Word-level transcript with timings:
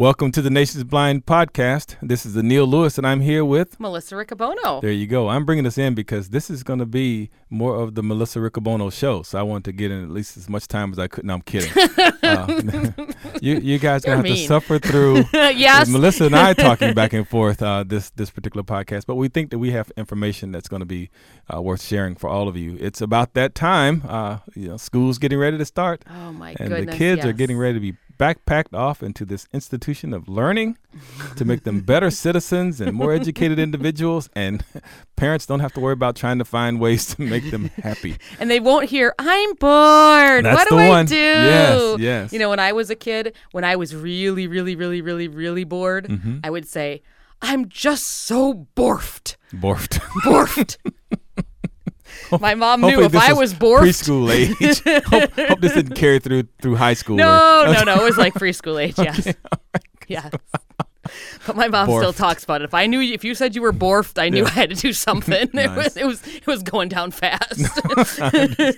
Welcome 0.00 0.32
to 0.32 0.40
the 0.40 0.48
Nation's 0.48 0.84
Blind 0.84 1.26
podcast. 1.26 1.96
This 2.00 2.24
is 2.24 2.34
Anil 2.34 2.66
Lewis, 2.66 2.96
and 2.96 3.06
I'm 3.06 3.20
here 3.20 3.44
with 3.44 3.78
Melissa 3.78 4.14
Riccobono. 4.14 4.80
There 4.80 4.90
you 4.90 5.06
go. 5.06 5.28
I'm 5.28 5.44
bringing 5.44 5.64
this 5.64 5.76
in 5.76 5.94
because 5.94 6.30
this 6.30 6.48
is 6.48 6.62
going 6.62 6.78
to 6.78 6.86
be 6.86 7.28
more 7.50 7.76
of 7.76 7.96
the 7.96 8.02
Melissa 8.02 8.38
Riccobono 8.38 8.90
show. 8.90 9.22
So 9.22 9.38
I 9.38 9.42
want 9.42 9.66
to 9.66 9.72
get 9.72 9.90
in 9.90 10.02
at 10.02 10.08
least 10.08 10.38
as 10.38 10.48
much 10.48 10.68
time 10.68 10.90
as 10.92 10.98
I 10.98 11.06
could. 11.06 11.24
No, 11.26 11.34
I'm 11.34 11.42
kidding. 11.42 11.70
uh, 12.22 12.46
you, 13.42 13.58
you 13.58 13.78
guys 13.78 14.06
You're 14.06 14.16
gonna 14.16 14.16
have 14.16 14.24
mean. 14.24 14.36
to 14.36 14.46
suffer 14.46 14.78
through 14.78 15.24
yes. 15.34 15.86
Melissa 15.86 16.24
and 16.24 16.34
I 16.34 16.54
talking 16.54 16.94
back 16.94 17.12
and 17.12 17.28
forth 17.28 17.60
uh, 17.60 17.84
this 17.86 18.08
this 18.08 18.30
particular 18.30 18.64
podcast. 18.64 19.04
But 19.04 19.16
we 19.16 19.28
think 19.28 19.50
that 19.50 19.58
we 19.58 19.72
have 19.72 19.92
information 19.98 20.50
that's 20.50 20.68
going 20.68 20.80
to 20.80 20.86
be 20.86 21.10
uh, 21.54 21.60
worth 21.60 21.82
sharing 21.82 22.14
for 22.14 22.30
all 22.30 22.48
of 22.48 22.56
you. 22.56 22.78
It's 22.80 23.02
about 23.02 23.34
that 23.34 23.54
time. 23.54 24.02
Uh, 24.08 24.38
you 24.54 24.68
know, 24.68 24.78
school's 24.78 25.18
getting 25.18 25.38
ready 25.38 25.58
to 25.58 25.64
start, 25.66 26.06
Oh 26.08 26.32
my 26.32 26.56
and 26.58 26.70
goodness. 26.70 26.94
the 26.94 26.98
kids 26.98 27.26
are 27.26 27.34
getting 27.34 27.58
ready 27.58 27.74
to 27.74 27.80
be 27.80 27.98
backpacked 28.20 28.74
off 28.74 29.02
into 29.02 29.24
this 29.24 29.46
institution 29.52 30.12
of 30.12 30.28
learning 30.28 30.76
to 31.36 31.44
make 31.44 31.62
them 31.64 31.80
better 31.80 32.10
citizens 32.26 32.80
and 32.80 32.92
more 32.92 33.12
educated 33.12 33.58
individuals 33.58 34.28
and 34.34 34.62
parents 35.16 35.46
don't 35.46 35.60
have 35.60 35.72
to 35.72 35.80
worry 35.80 35.94
about 36.00 36.14
trying 36.16 36.38
to 36.38 36.44
find 36.44 36.78
ways 36.80 37.02
to 37.14 37.22
make 37.22 37.50
them 37.50 37.70
happy 37.82 38.16
And 38.38 38.50
they 38.50 38.60
won't 38.60 38.88
hear, 38.90 39.14
I'm 39.18 39.54
bored. 39.54 40.44
That's 40.44 40.56
what 40.58 40.68
do 40.68 40.76
I 40.78 40.88
one. 40.88 41.06
do? 41.06 41.16
Yes, 41.16 41.98
yes. 41.98 42.32
You 42.32 42.38
know, 42.38 42.50
when 42.50 42.60
I 42.60 42.72
was 42.72 42.90
a 42.90 42.96
kid, 42.96 43.34
when 43.52 43.64
I 43.64 43.76
was 43.76 43.94
really, 43.96 44.46
really, 44.46 44.76
really, 44.76 45.00
really, 45.00 45.28
really 45.28 45.64
bored, 45.64 46.06
Mm-hmm. 46.08 46.38
I 46.44 46.50
would 46.50 46.66
say, 46.68 47.02
I'm 47.42 47.68
just 47.68 48.06
so 48.06 48.66
borfed. 48.76 49.36
borfed 49.52 49.98
Borfed. 50.24 50.76
My 52.40 52.54
mom 52.54 52.80
knew 52.82 53.02
if 53.02 53.14
I 53.14 53.32
was 53.32 53.54
borfed. 53.54 53.80
preschool 53.82 54.30
age 54.32 55.04
hope, 55.06 55.32
hope 55.48 55.60
this 55.60 55.74
didn't 55.74 55.96
carry 55.96 56.18
through 56.18 56.44
through 56.62 56.76
high 56.76 56.94
school 56.94 57.16
No, 57.16 57.64
or- 57.66 57.72
no, 57.72 57.82
no. 57.84 58.00
It 58.00 58.04
was 58.04 58.16
like 58.18 58.34
preschool 58.34 58.80
age. 58.82 58.94
Yes. 58.98 59.34
Yes. 60.08 60.30
But 61.46 61.56
my 61.56 61.66
mom 61.66 61.88
still 61.88 62.12
talks 62.12 62.44
about 62.44 62.60
it. 62.60 62.64
If 62.66 62.74
I 62.74 62.86
knew, 62.86 63.00
if 63.00 63.24
you 63.24 63.34
said 63.34 63.56
you 63.56 63.62
were 63.62 63.72
borfed, 63.72 64.20
I 64.20 64.28
knew 64.28 64.42
Yeah. 64.42 64.48
I 64.48 64.50
had 64.50 64.70
to 64.70 64.76
do 64.76 64.92
something. 64.92 65.48
It 65.54 65.70
was, 65.74 65.96
it 65.96 66.04
was, 66.04 66.24
it 66.36 66.46
was 66.46 66.62
going 66.62 66.88
down 66.88 67.10
fast. 67.10 67.58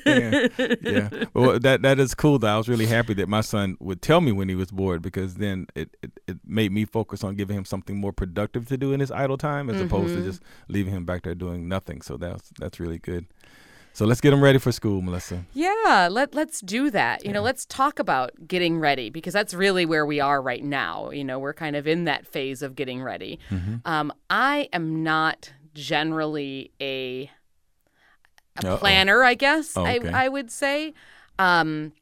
yeah, 0.07 0.49
yeah. 0.83 1.25
Well, 1.35 1.59
that 1.59 1.81
that 1.83 1.99
is 1.99 2.15
cool. 2.15 2.39
Though 2.39 2.49
I 2.49 2.57
was 2.57 2.69
really 2.69 2.87
happy 2.87 3.13
that 3.15 3.29
my 3.29 3.41
son 3.41 3.77
would 3.81 4.01
tell 4.01 4.21
me 4.21 4.33
when 4.33 4.49
he 4.49 4.55
was 4.55 4.71
bored 4.71 5.03
because 5.03 5.35
then 5.35 5.67
it, 5.75 5.95
it, 6.03 6.13
it 6.27 6.37
made 6.47 6.73
me 6.73 6.85
focus 6.85 7.23
on 7.25 7.35
giving 7.35 7.57
him 7.57 7.65
something 7.65 7.99
more 7.99 8.13
productive 8.13 8.67
to 8.69 8.77
do 8.77 8.93
in 8.93 9.01
his 9.01 9.11
idle 9.11 9.37
time 9.37 9.69
as 9.69 9.81
opposed 9.81 10.03
Mm-hmm. 10.13 10.21
to 10.23 10.23
just 10.31 10.43
leaving 10.69 10.93
him 10.95 11.05
back 11.05 11.23
there 11.23 11.35
doing 11.35 11.69
nothing. 11.69 12.01
So 12.03 12.17
that's 12.17 12.51
that's 12.59 12.81
really 12.81 12.99
good. 12.99 13.27
So 13.95 14.07
let's 14.07 14.21
get 14.23 14.31
them 14.31 14.43
ready 14.43 14.59
for 14.59 14.73
school, 14.73 15.03
Melissa. 15.03 15.45
Yeah, 15.53 16.09
let 16.11 16.35
let's 16.35 16.61
do 16.61 16.91
that. 16.91 17.27
You 17.27 17.33
know, 17.33 17.43
let's 17.43 17.67
talk 17.67 17.99
about 17.99 18.31
getting 18.49 18.79
ready 18.79 19.11
because 19.11 19.35
that's 19.35 19.53
really 19.53 19.85
where 19.85 20.07
we 20.07 20.19
are 20.19 20.41
right 20.41 20.65
now. 20.65 21.11
You 21.11 21.25
know, 21.25 21.39
we're 21.39 21.53
kind 21.53 21.77
of 21.77 21.87
in 21.87 22.05
that 22.05 22.27
phase 22.27 22.63
of 22.63 22.75
getting 22.75 23.03
ready. 23.03 23.39
Um, 23.85 24.13
I 24.31 24.69
am 24.73 25.03
not 25.03 25.53
generally 25.75 26.73
a 26.81 27.31
a 28.63 28.67
Uh-oh. 28.69 28.77
planner, 28.79 29.23
I 29.23 29.35
guess 29.35 29.77
Oh, 29.77 29.87
okay. 29.87 30.09
I 30.11 30.25
I 30.25 30.29
would 30.29 30.51
say. 30.51 30.95
Um, 31.39 31.93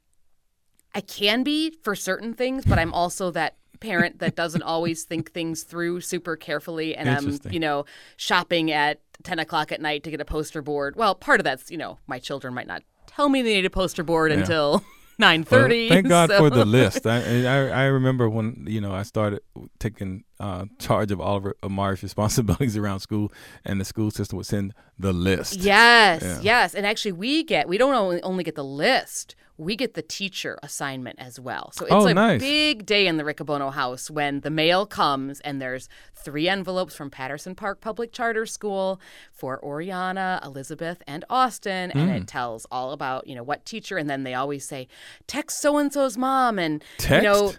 I 0.94 1.00
can 1.00 1.44
be 1.44 1.70
for 1.82 1.94
certain 1.94 2.34
things, 2.34 2.64
but 2.64 2.78
I'm 2.78 2.92
also 2.92 3.30
that 3.30 3.54
parent 3.80 4.18
that 4.20 4.36
doesn't 4.36 4.62
always 4.62 5.04
think 5.04 5.32
things 5.32 5.62
through 5.62 6.00
super 6.02 6.36
carefully, 6.36 6.94
and 6.96 7.08
I'm 7.08 7.38
you 7.50 7.60
know 7.60 7.84
shopping 8.16 8.70
at 8.70 9.00
ten 9.22 9.38
o'clock 9.38 9.72
at 9.72 9.80
night 9.80 10.02
to 10.04 10.10
get 10.10 10.20
a 10.20 10.24
poster 10.24 10.62
board. 10.62 10.96
Well, 10.96 11.14
part 11.14 11.40
of 11.40 11.44
that's 11.44 11.70
you 11.70 11.78
know 11.78 11.98
my 12.06 12.18
children 12.18 12.54
might 12.54 12.66
not 12.66 12.82
tell 13.06 13.28
me 13.28 13.42
they 13.42 13.54
need 13.54 13.64
a 13.66 13.70
poster 13.70 14.02
board 14.02 14.30
until 14.32 14.84
nine 15.18 15.40
Well, 15.50 15.60
thirty. 15.62 15.88
thank 15.88 16.08
God 16.08 16.30
so- 16.30 16.38
for 16.38 16.50
the 16.50 16.64
list. 16.78 17.06
I, 17.06 17.44
I 17.46 17.68
I 17.68 17.84
remember 17.86 18.28
when 18.28 18.64
you 18.68 18.80
know 18.80 18.92
I 18.92 19.02
started 19.02 19.40
taking 19.78 20.24
uh, 20.38 20.66
charge 20.78 21.10
of 21.10 21.20
all 21.20 21.28
Oliver 21.32 21.56
Amari's 21.62 22.02
responsibilities 22.08 22.76
around 22.76 23.00
school, 23.00 23.32
and 23.64 23.80
the 23.80 23.84
school 23.84 24.10
system 24.10 24.36
would 24.36 24.46
send 24.46 24.74
the 24.98 25.12
list. 25.12 25.56
Yes, 25.56 26.22
Yeah. 26.22 26.40
yes, 26.42 26.74
and 26.74 26.86
actually 26.86 27.12
we 27.12 27.42
get 27.44 27.69
we 27.69 27.78
don't 27.78 27.94
only, 27.94 28.22
only 28.22 28.44
get 28.44 28.54
the 28.54 28.64
list. 28.64 29.34
We 29.60 29.76
get 29.76 29.93
the 29.94 30.03
teacher 30.03 30.59
assignment 30.62 31.19
as 31.19 31.38
well. 31.38 31.71
So 31.75 31.84
it's 31.84 31.94
Oh, 31.94 32.06
a 32.06 32.15
nice. 32.15 32.41
big 32.41 32.87
day 32.87 33.06
in 33.06 33.19
the 33.19 33.25
Riccobono 33.25 33.72
house 33.75 34.10
when 34.10 34.41
the 34.41 34.48
mail 34.50 34.87
comes 34.87 35.38
and 35.41 35.60
there's 35.60 35.88
three 36.15 36.48
envelopes 36.48 36.94
from 36.97 37.10
Patterson 37.10 37.54
Park 37.54 37.81
Public 37.82 38.10
Charter 38.12 38.47
School 38.47 39.00
for 39.32 39.62
Oriana, 39.62 40.41
Elizabeth, 40.43 41.03
and 41.06 41.25
Austin, 41.28 41.91
and 41.91 42.09
Hmm. 42.10 42.16
it 42.16 42.26
tells 42.26 42.66
all 42.70 42.93
about 42.93 43.26
you 43.26 43.34
know 43.34 43.43
what 43.43 43.66
teacher, 43.66 43.99
and 43.99 44.09
then 44.09 44.22
they 44.25 44.32
always 44.34 44.65
say 44.65 44.88
text 45.26 45.60
so 45.60 45.76
and 45.76 45.93
so's 45.93 46.16
mom, 46.16 46.59
and 46.59 46.82
Text? 46.97 47.16
you 47.16 47.22
know, 47.22 47.53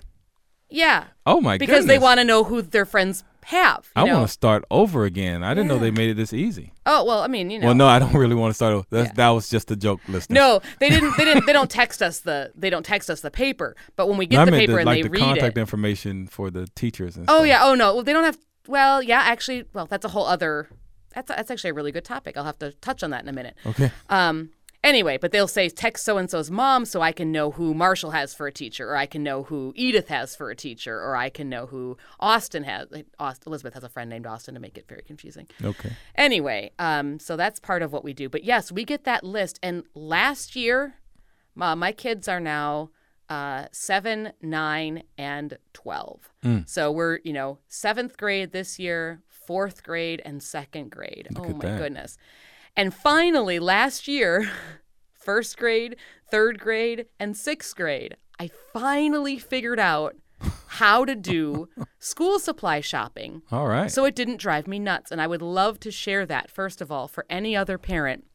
yeah, 0.69 1.05
Oh 1.25 1.39
my 1.39 1.53
god. 1.55 1.59
because 1.59 1.85
they 1.85 1.99
want 1.99 2.19
to 2.19 2.23
know 2.23 2.43
who 2.45 2.61
their 2.63 2.85
friends 2.85 3.23
have. 3.45 3.89
I 3.95 4.03
want 4.03 4.27
to 4.27 4.31
start 4.31 4.63
over 4.71 5.05
again. 5.05 5.43
I 5.43 5.53
didn't 5.53 5.67
know 5.67 5.79
they 5.79 5.91
made 5.91 6.09
it 6.09 6.15
this 6.15 6.33
easy. 6.33 6.73
Oh 6.85 7.03
well, 7.03 7.21
I 7.21 7.27
mean, 7.27 7.49
you 7.49 7.59
know. 7.59 7.67
Well, 7.67 7.75
no, 7.75 7.87
I 7.87 7.99
don't 7.99 8.13
really 8.13 8.35
want 8.35 8.51
to 8.51 8.55
start 8.55 8.73
over. 8.73 8.85
Yeah. 8.91 9.11
That 9.15 9.29
was 9.29 9.49
just 9.49 9.69
a 9.71 9.75
joke, 9.75 9.99
listener. 10.07 10.33
No, 10.35 10.61
they 10.79 10.89
didn't. 10.89 11.15
They 11.17 11.25
didn't. 11.25 11.45
They 11.45 11.53
don't 11.53 11.69
text 11.69 12.01
us 12.01 12.19
the. 12.19 12.51
They 12.55 12.69
don't 12.69 12.85
text 12.85 13.09
us 13.09 13.21
the 13.21 13.31
paper. 13.31 13.75
But 13.95 14.07
when 14.07 14.17
we 14.17 14.25
get 14.25 14.39
I 14.41 14.45
the 14.45 14.51
paper 14.51 14.73
the, 14.73 14.77
and 14.79 14.85
like 14.85 14.97
they 14.97 15.01
the 15.03 15.09
read 15.09 15.19
contact 15.21 15.57
it. 15.57 15.61
information 15.61 16.27
for 16.27 16.49
the 16.49 16.67
teachers 16.75 17.17
and 17.17 17.25
Oh 17.29 17.37
stuff. 17.39 17.47
yeah. 17.47 17.59
Oh 17.63 17.75
no. 17.75 17.93
Well, 17.95 18.03
they 18.03 18.13
don't 18.13 18.23
have. 18.23 18.37
Well, 18.67 19.01
yeah. 19.01 19.21
Actually, 19.21 19.65
well, 19.73 19.85
that's 19.85 20.05
a 20.05 20.09
whole 20.09 20.25
other. 20.25 20.69
That's 21.13 21.27
that's 21.27 21.51
actually 21.51 21.71
a 21.71 21.73
really 21.73 21.91
good 21.91 22.05
topic. 22.05 22.37
I'll 22.37 22.45
have 22.45 22.59
to 22.59 22.71
touch 22.73 23.03
on 23.03 23.09
that 23.09 23.21
in 23.23 23.27
a 23.29 23.33
minute. 23.33 23.55
Okay. 23.65 23.91
Um. 24.09 24.51
Anyway, 24.83 25.17
but 25.17 25.31
they'll 25.31 25.47
say 25.47 25.69
text 25.69 26.03
so 26.03 26.17
and 26.17 26.29
so's 26.29 26.49
mom 26.49 26.85
so 26.85 27.01
I 27.01 27.11
can 27.11 27.31
know 27.31 27.51
who 27.51 27.73
Marshall 27.73 28.11
has 28.11 28.33
for 28.33 28.47
a 28.47 28.51
teacher, 28.51 28.89
or 28.89 28.95
I 28.95 29.05
can 29.05 29.21
know 29.21 29.43
who 29.43 29.73
Edith 29.75 30.07
has 30.07 30.35
for 30.35 30.49
a 30.49 30.55
teacher, 30.55 30.99
or 30.99 31.15
I 31.15 31.29
can 31.29 31.49
know 31.49 31.67
who 31.67 31.97
Austin 32.19 32.63
has. 32.63 32.87
Elizabeth 33.45 33.75
has 33.75 33.83
a 33.83 33.89
friend 33.89 34.09
named 34.09 34.25
Austin 34.25 34.55
to 34.55 34.59
make 34.59 34.77
it 34.77 34.87
very 34.87 35.03
confusing. 35.03 35.47
Okay. 35.63 35.91
Anyway, 36.15 36.71
um, 36.79 37.19
so 37.19 37.35
that's 37.37 37.59
part 37.59 37.83
of 37.83 37.93
what 37.93 38.03
we 38.03 38.13
do. 38.13 38.27
But 38.27 38.43
yes, 38.43 38.71
we 38.71 38.83
get 38.83 39.03
that 39.03 39.23
list. 39.23 39.59
And 39.61 39.83
last 39.93 40.55
year, 40.55 40.95
my, 41.53 41.75
my 41.75 41.91
kids 41.91 42.27
are 42.27 42.39
now 42.39 42.89
uh, 43.29 43.67
seven, 43.71 44.33
nine, 44.41 45.03
and 45.17 45.57
12. 45.73 46.29
Mm. 46.43 46.67
So 46.67 46.91
we're, 46.91 47.19
you 47.23 47.33
know, 47.33 47.59
seventh 47.67 48.17
grade 48.17 48.51
this 48.51 48.79
year, 48.79 49.21
fourth 49.27 49.83
grade, 49.83 50.21
and 50.25 50.41
second 50.41 50.89
grade. 50.89 51.27
Look 51.35 51.45
oh, 51.45 51.53
my 51.53 51.59
that. 51.59 51.77
goodness. 51.77 52.17
And 52.75 52.93
finally, 52.93 53.59
last 53.59 54.07
year, 54.07 54.49
first 55.13 55.57
grade, 55.57 55.95
third 56.29 56.59
grade, 56.59 57.05
and 57.19 57.35
sixth 57.35 57.75
grade, 57.75 58.15
I 58.39 58.49
finally 58.73 59.37
figured 59.37 59.79
out 59.79 60.15
how 60.67 61.05
to 61.05 61.15
do 61.15 61.67
school 61.99 62.39
supply 62.39 62.79
shopping 62.81 63.41
All 63.51 63.67
right. 63.67 63.91
so 63.91 64.05
it 64.05 64.15
didn't 64.15 64.37
drive 64.39 64.67
me 64.67 64.79
nuts. 64.79 65.11
And 65.11 65.21
I 65.21 65.27
would 65.27 65.41
love 65.41 65.79
to 65.81 65.91
share 65.91 66.25
that, 66.25 66.49
first 66.49 66.81
of 66.81 66.91
all, 66.91 67.07
for 67.07 67.25
any 67.29 67.55
other 67.55 67.77
parent 67.77 68.25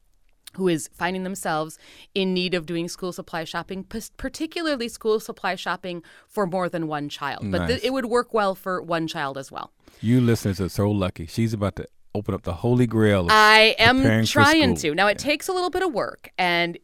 who 0.53 0.67
is 0.69 0.89
finding 0.93 1.23
themselves 1.23 1.77
in 2.15 2.33
need 2.33 2.53
of 2.53 2.65
doing 2.65 2.87
school 2.87 3.11
supply 3.11 3.43
shopping, 3.43 3.83
p- 3.83 4.01
particularly 4.15 4.87
school 4.87 5.19
supply 5.19 5.55
shopping 5.55 6.01
for 6.27 6.47
more 6.47 6.69
than 6.69 6.87
one 6.87 7.09
child. 7.09 7.51
But 7.51 7.67
th- 7.67 7.83
it 7.83 7.91
would 7.91 8.05
work 8.05 8.33
well 8.33 8.55
for 8.55 8.81
one 8.81 9.07
child 9.07 9.37
as 9.37 9.51
well. 9.51 9.71
you 9.99 10.21
listeners 10.21 10.61
are 10.61 10.69
so 10.69 10.89
lucky. 10.89 11.25
She's 11.27 11.53
about 11.53 11.75
to 11.75 11.87
open 12.13 12.33
up 12.33 12.43
the 12.43 12.53
holy 12.53 12.87
grail. 12.87 13.27
I 13.29 13.75
am 13.79 14.25
trying 14.25 14.75
to. 14.75 14.95
Now 14.95 15.07
it 15.07 15.17
takes 15.17 15.47
a 15.47 15.53
little 15.53 15.69
bit 15.69 15.83
of 15.83 15.93
work 15.93 16.31
and 16.37 16.77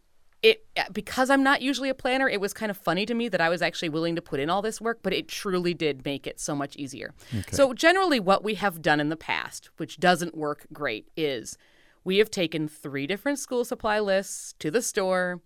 it 0.43 0.67
because 0.91 1.29
I'm 1.29 1.41
not 1.41 1.61
usually 1.61 1.89
a 1.89 1.93
planner, 1.95 2.27
it 2.27 2.41
was 2.41 2.53
kind 2.53 2.69
of 2.69 2.77
funny 2.77 3.05
to 3.05 3.13
me 3.13 3.29
that 3.29 3.41
I 3.41 3.49
was 3.49 3.61
actually 3.61 3.89
willing 3.89 4.15
to 4.15 4.21
put 4.21 4.39
in 4.39 4.49
all 4.49 4.61
this 4.61 4.81
work, 4.81 4.99
but 5.01 5.13
it 5.13 5.27
truly 5.27 5.73
did 5.73 6.05
make 6.05 6.27
it 6.27 6.39
so 6.39 6.53
much 6.53 6.75
easier. 6.75 7.13
So 7.51 7.73
generally 7.73 8.19
what 8.19 8.43
we 8.43 8.55
have 8.55 8.81
done 8.81 8.99
in 8.99 9.09
the 9.09 9.15
past, 9.15 9.69
which 9.77 9.99
doesn't 9.99 10.35
work 10.35 10.67
great, 10.73 11.07
is 11.15 11.57
we 12.03 12.17
have 12.17 12.29
taken 12.29 12.67
three 12.67 13.07
different 13.07 13.39
school 13.39 13.63
supply 13.63 13.99
lists 13.99 14.53
to 14.59 14.69
the 14.69 14.81
store. 14.81 15.41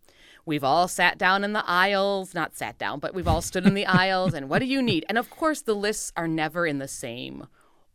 We've 0.46 0.64
all 0.64 0.88
sat 0.88 1.18
down 1.20 1.44
in 1.44 1.54
the 1.54 1.64
aisles, 1.70 2.34
not 2.34 2.56
sat 2.56 2.80
down, 2.80 3.00
but 3.00 3.14
we've 3.14 3.28
all 3.28 3.42
stood 3.42 3.68
in 3.68 3.76
the 3.76 3.86
aisles 3.86 4.34
and 4.34 4.50
what 4.50 4.60
do 4.60 4.66
you 4.66 4.82
need? 4.82 5.06
And 5.08 5.20
of 5.20 5.30
course 5.30 5.62
the 5.62 5.76
lists 5.76 6.12
are 6.18 6.28
never 6.28 6.66
in 6.66 6.80
the 6.80 6.88
same 6.88 7.48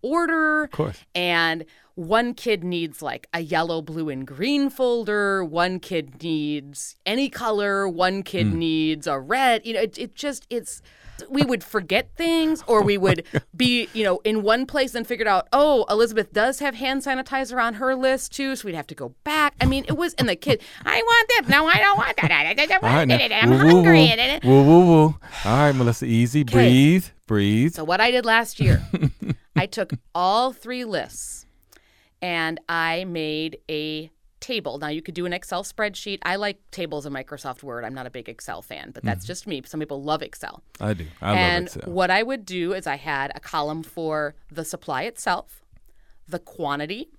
order. 0.02 0.64
Of 0.64 0.70
course. 0.72 0.98
And 1.14 1.64
one 1.94 2.34
kid 2.34 2.64
needs 2.64 3.02
like 3.02 3.26
a 3.34 3.40
yellow, 3.40 3.82
blue, 3.82 4.08
and 4.08 4.26
green 4.26 4.70
folder. 4.70 5.44
One 5.44 5.78
kid 5.78 6.22
needs 6.22 6.96
any 7.04 7.28
color. 7.28 7.86
One 7.88 8.22
kid 8.22 8.48
Hmm. 8.48 8.58
needs 8.58 9.06
a 9.06 9.18
red. 9.18 9.64
You 9.66 9.74
know, 9.74 9.80
it, 9.82 9.98
it 9.98 10.14
just, 10.14 10.46
it's, 10.48 10.80
we 11.28 11.42
would 11.44 11.62
forget 11.62 12.16
things 12.16 12.64
or 12.66 12.82
we 12.82 12.96
would 12.96 13.24
be, 13.56 13.88
you 13.92 14.02
know, 14.04 14.20
in 14.24 14.42
one 14.42 14.64
place 14.64 14.94
and 14.94 15.06
figured 15.06 15.28
out, 15.28 15.46
oh, 15.52 15.84
Elizabeth 15.90 16.32
does 16.32 16.60
have 16.60 16.74
hand 16.74 17.02
sanitizer 17.02 17.62
on 17.62 17.74
her 17.74 17.94
list 17.94 18.32
too. 18.32 18.56
So 18.56 18.64
we'd 18.66 18.74
have 18.74 18.86
to 18.86 18.94
go 18.94 19.14
back. 19.22 19.54
I 19.60 19.66
mean, 19.66 19.84
it 19.86 19.96
was, 19.98 20.14
and 20.14 20.28
the 20.28 20.34
kid, 20.34 20.62
I 20.86 20.96
want 21.02 21.28
this. 21.28 21.48
No, 21.50 21.66
I 21.66 21.74
don't 21.74 21.98
want 21.98 22.16
that. 22.16 22.30
I 22.32 22.54
don't 22.54 22.70
All 22.72 22.80
right, 22.88 22.96
want 22.96 23.08
now. 23.10 23.16
it. 23.16 23.32
I'm 23.32 23.50
Woo, 23.50 23.58
hungry. 23.58 24.40
Woo, 24.42 24.62
woo, 24.64 24.86
woo. 24.86 25.02
All 25.44 25.56
right, 25.58 25.72
Melissa, 25.72 26.06
easy. 26.06 26.42
Breathe. 26.42 27.04
Breathe. 27.26 27.74
So 27.74 27.84
what 27.84 28.00
I 28.00 28.10
did 28.10 28.24
last 28.24 28.58
year, 28.58 28.82
I 29.62 29.66
took 29.66 29.92
all 30.12 30.52
three 30.52 30.84
lists 30.84 31.46
and 32.20 32.60
I 32.68 33.04
made 33.04 33.58
a 33.70 34.10
table. 34.40 34.78
Now 34.80 34.88
you 34.88 35.02
could 35.02 35.14
do 35.14 35.24
an 35.24 35.32
Excel 35.32 35.62
spreadsheet. 35.62 36.18
I 36.24 36.34
like 36.34 36.58
tables 36.72 37.06
in 37.06 37.12
Microsoft 37.12 37.62
Word. 37.62 37.84
I'm 37.84 37.94
not 37.94 38.04
a 38.04 38.10
big 38.10 38.28
Excel 38.28 38.60
fan, 38.60 38.90
but 38.90 39.04
that's 39.04 39.24
just 39.24 39.46
me. 39.46 39.62
Some 39.64 39.78
people 39.78 40.02
love 40.02 40.20
Excel. 40.20 40.64
I 40.80 40.94
do. 40.94 41.06
I 41.20 41.34
and 41.36 41.66
love 41.66 41.76
Excel. 41.76 41.92
what 41.94 42.10
I 42.10 42.24
would 42.24 42.44
do 42.44 42.72
is 42.72 42.88
I 42.88 42.96
had 42.96 43.30
a 43.36 43.38
column 43.40 43.84
for 43.84 44.34
the 44.50 44.64
supply 44.64 45.02
itself, 45.02 45.62
the 46.26 46.40
quantity, 46.40 47.10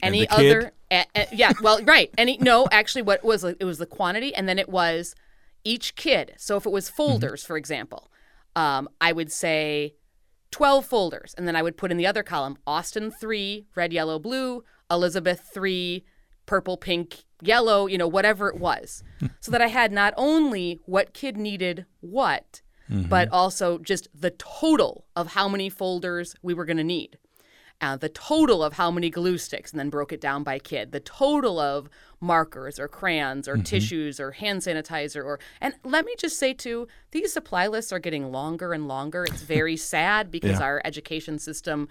And 0.00 0.14
any 0.14 0.28
other 0.28 0.70
a- 0.92 1.06
a- 1.16 1.26
yeah, 1.32 1.54
well, 1.60 1.82
right. 1.82 2.08
Any 2.16 2.38
no, 2.38 2.68
actually 2.70 3.02
what 3.02 3.24
was 3.24 3.42
it 3.42 3.64
was 3.64 3.78
the 3.78 3.86
quantity 3.86 4.32
and 4.32 4.48
then 4.48 4.60
it 4.60 4.68
was 4.68 5.16
each 5.64 5.96
kid. 5.96 6.34
So 6.36 6.56
if 6.56 6.66
it 6.66 6.70
was 6.70 6.88
folders, 6.88 7.42
for 7.42 7.56
example, 7.56 8.12
um, 8.54 8.88
I 9.00 9.10
would 9.10 9.32
say 9.32 9.94
12 10.54 10.86
folders 10.86 11.34
and 11.36 11.48
then 11.48 11.56
I 11.56 11.62
would 11.62 11.76
put 11.76 11.90
in 11.90 11.96
the 11.96 12.06
other 12.06 12.22
column 12.22 12.56
Austin 12.64 13.10
3, 13.10 13.66
red, 13.74 13.92
yellow, 13.92 14.20
blue, 14.20 14.62
Elizabeth 14.88 15.50
3, 15.52 16.04
purple, 16.46 16.76
pink, 16.76 17.24
yellow, 17.42 17.88
you 17.88 17.98
know, 17.98 18.06
whatever 18.06 18.50
it 18.50 18.60
was. 18.60 19.02
so 19.40 19.50
that 19.50 19.60
I 19.60 19.66
had 19.66 19.90
not 19.90 20.14
only 20.16 20.78
what 20.86 21.12
kid 21.12 21.36
needed 21.36 21.86
what, 21.98 22.62
but 22.88 23.26
mm-hmm. 23.26 23.34
also 23.34 23.78
just 23.78 24.06
the 24.14 24.30
total 24.30 25.06
of 25.16 25.32
how 25.32 25.48
many 25.48 25.68
folders 25.68 26.36
we 26.40 26.54
were 26.54 26.64
going 26.64 26.76
to 26.76 26.84
need. 26.84 27.18
Uh, 27.84 27.96
the 27.96 28.08
total 28.08 28.64
of 28.64 28.72
how 28.74 28.90
many 28.90 29.10
glue 29.10 29.36
sticks, 29.36 29.70
and 29.70 29.78
then 29.78 29.90
broke 29.90 30.10
it 30.10 30.20
down 30.20 30.42
by 30.42 30.58
kid. 30.58 30.90
The 30.90 31.00
total 31.00 31.60
of 31.60 31.90
markers 32.18 32.78
or 32.78 32.88
crayons 32.88 33.46
or 33.46 33.58
tissues 33.58 34.18
or 34.18 34.30
hand 34.30 34.62
sanitizer 34.62 35.22
or. 35.22 35.38
And 35.60 35.74
let 35.84 36.06
me 36.06 36.14
just 36.18 36.38
say 36.38 36.54
too, 36.54 36.88
these 37.10 37.30
supply 37.30 37.66
lists 37.66 37.92
are 37.92 37.98
getting 37.98 38.32
longer 38.32 38.72
and 38.72 38.88
longer. 38.88 39.24
It's 39.24 39.42
very 39.58 39.76
sad 39.76 40.30
because 40.30 40.58
Yeah. 40.60 40.64
our 40.64 40.80
education 40.82 41.38
system 41.38 41.88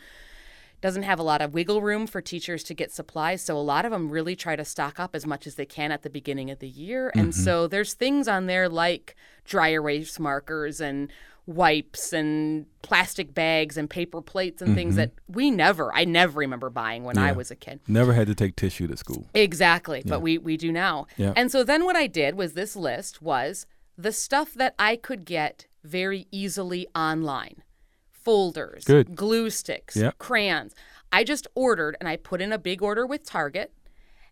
doesn't 0.82 1.04
have 1.04 1.20
a 1.20 1.24
lot 1.24 1.42
of 1.42 1.54
wiggle 1.54 1.82
room 1.82 2.08
for 2.08 2.22
teachers 2.22 2.64
to 2.64 2.74
get 2.74 2.92
supplies. 2.92 3.44
So 3.44 3.56
a 3.56 3.60
lot 3.62 3.86
of 3.86 3.92
them 3.92 4.10
really 4.10 4.36
try 4.36 4.56
to 4.56 4.66
stock 4.66 5.00
up 5.00 5.16
as 5.16 5.26
much 5.28 5.46
as 5.46 5.56
they 5.56 5.66
can 5.68 5.92
at 5.92 6.02
the 6.02 6.10
beginning 6.10 6.50
of 6.50 6.58
the 6.60 6.68
year. 6.68 7.12
And 7.16 7.36
so 7.36 7.68
there's 7.68 7.94
things 7.94 8.28
on 8.28 8.48
there 8.48 8.68
like 8.68 9.16
dry 9.46 9.70
erase 9.70 10.20
markers 10.20 10.82
and 10.82 11.10
wipes 11.46 12.14
and 12.14 12.66
plastic 12.82 13.34
bags 13.34 13.78
and 13.78 13.90
paper 13.90 14.22
plates 14.22 14.62
and 14.62 14.76
things 14.76 14.92
mm-hmm. 14.92 15.00
that 15.00 15.12
we 15.28 15.52
never, 15.52 15.94
I 15.94 16.06
never 16.06 16.40
remember 16.40 16.70
buying 16.70 17.04
when 17.04 17.18
I 17.18 17.34
was 17.34 17.52
a 17.52 17.56
kid. 17.56 17.82
Never 17.88 18.14
had 18.14 18.28
to 18.28 18.36
take 18.36 18.56
tissue 18.56 18.88
to 18.88 18.98
school. 18.98 19.28
Exactly, 19.34 20.04
but 20.06 20.22
we 20.22 20.38
we 20.38 20.58
do 20.58 20.72
now. 20.72 21.08
Yeah. 21.18 21.34
And 21.36 21.52
so 21.52 21.64
then 21.64 21.86
what 21.86 21.96
I 21.96 22.08
did 22.08 22.36
was 22.36 22.54
this 22.54 22.76
list 22.76 23.22
was 23.22 23.66
the 23.98 24.12
stuff 24.12 24.54
that 24.54 24.74
I 24.80 24.96
could 24.96 25.26
get 25.26 25.68
very 25.84 26.28
easily 26.32 26.88
online. 26.96 27.64
Folders, 28.10 28.86
Good. 28.86 29.16
glue 29.16 29.50
sticks, 29.50 29.96
Yeah. 29.98 30.12
crayons. 30.18 30.74
I 31.12 31.24
just 31.24 31.46
ordered 31.56 31.98
and 32.00 32.08
I 32.08 32.16
put 32.16 32.42
in 32.42 32.54
a 32.54 32.58
big 32.58 32.82
order 32.82 33.06
with 33.06 33.26
Target 33.26 33.74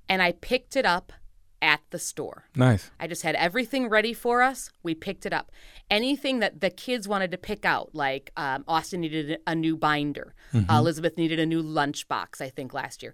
and 0.07 0.21
I 0.21 0.31
picked 0.31 0.75
it 0.75 0.85
up 0.85 1.13
at 1.61 1.81
the 1.91 1.99
store. 1.99 2.45
Nice. 2.55 2.89
I 2.99 3.07
just 3.07 3.21
had 3.23 3.35
everything 3.35 3.87
ready 3.89 4.13
for 4.13 4.41
us. 4.41 4.71
We 4.83 4.95
picked 4.95 5.25
it 5.25 5.33
up. 5.33 5.51
Anything 5.89 6.39
that 6.39 6.61
the 6.61 6.69
kids 6.69 7.07
wanted 7.07 7.31
to 7.31 7.37
pick 7.37 7.65
out, 7.65 7.89
like 7.93 8.31
um, 8.35 8.63
Austin 8.67 9.01
needed 9.01 9.37
a 9.45 9.55
new 9.55 9.75
binder, 9.77 10.33
Mm-hmm. 10.53 10.69
uh, 10.69 10.79
Elizabeth 10.79 11.15
needed 11.17 11.39
a 11.39 11.45
new 11.45 11.63
lunchbox, 11.63 12.41
I 12.41 12.49
think 12.49 12.73
last 12.73 13.01
year. 13.01 13.13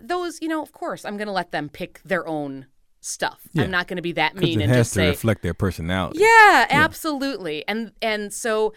Those, 0.00 0.40
you 0.40 0.46
know, 0.48 0.62
of 0.62 0.70
course, 0.72 1.04
I'm 1.04 1.16
going 1.16 1.26
to 1.26 1.32
let 1.32 1.50
them 1.50 1.68
pick 1.68 2.00
their 2.04 2.24
own 2.26 2.66
stuff. 3.00 3.48
Yeah. 3.52 3.64
I'm 3.64 3.70
not 3.72 3.88
going 3.88 3.96
to 3.96 4.02
be 4.02 4.12
that 4.12 4.36
mean 4.36 4.60
it 4.60 4.64
and 4.64 4.72
has 4.72 4.86
just 4.86 4.94
to 4.94 5.00
say, 5.00 5.08
reflect 5.08 5.42
their 5.42 5.54
personality. 5.54 6.20
yeah, 6.20 6.66
absolutely. 6.70 7.66
And 7.66 7.90
and 8.00 8.32
so 8.32 8.74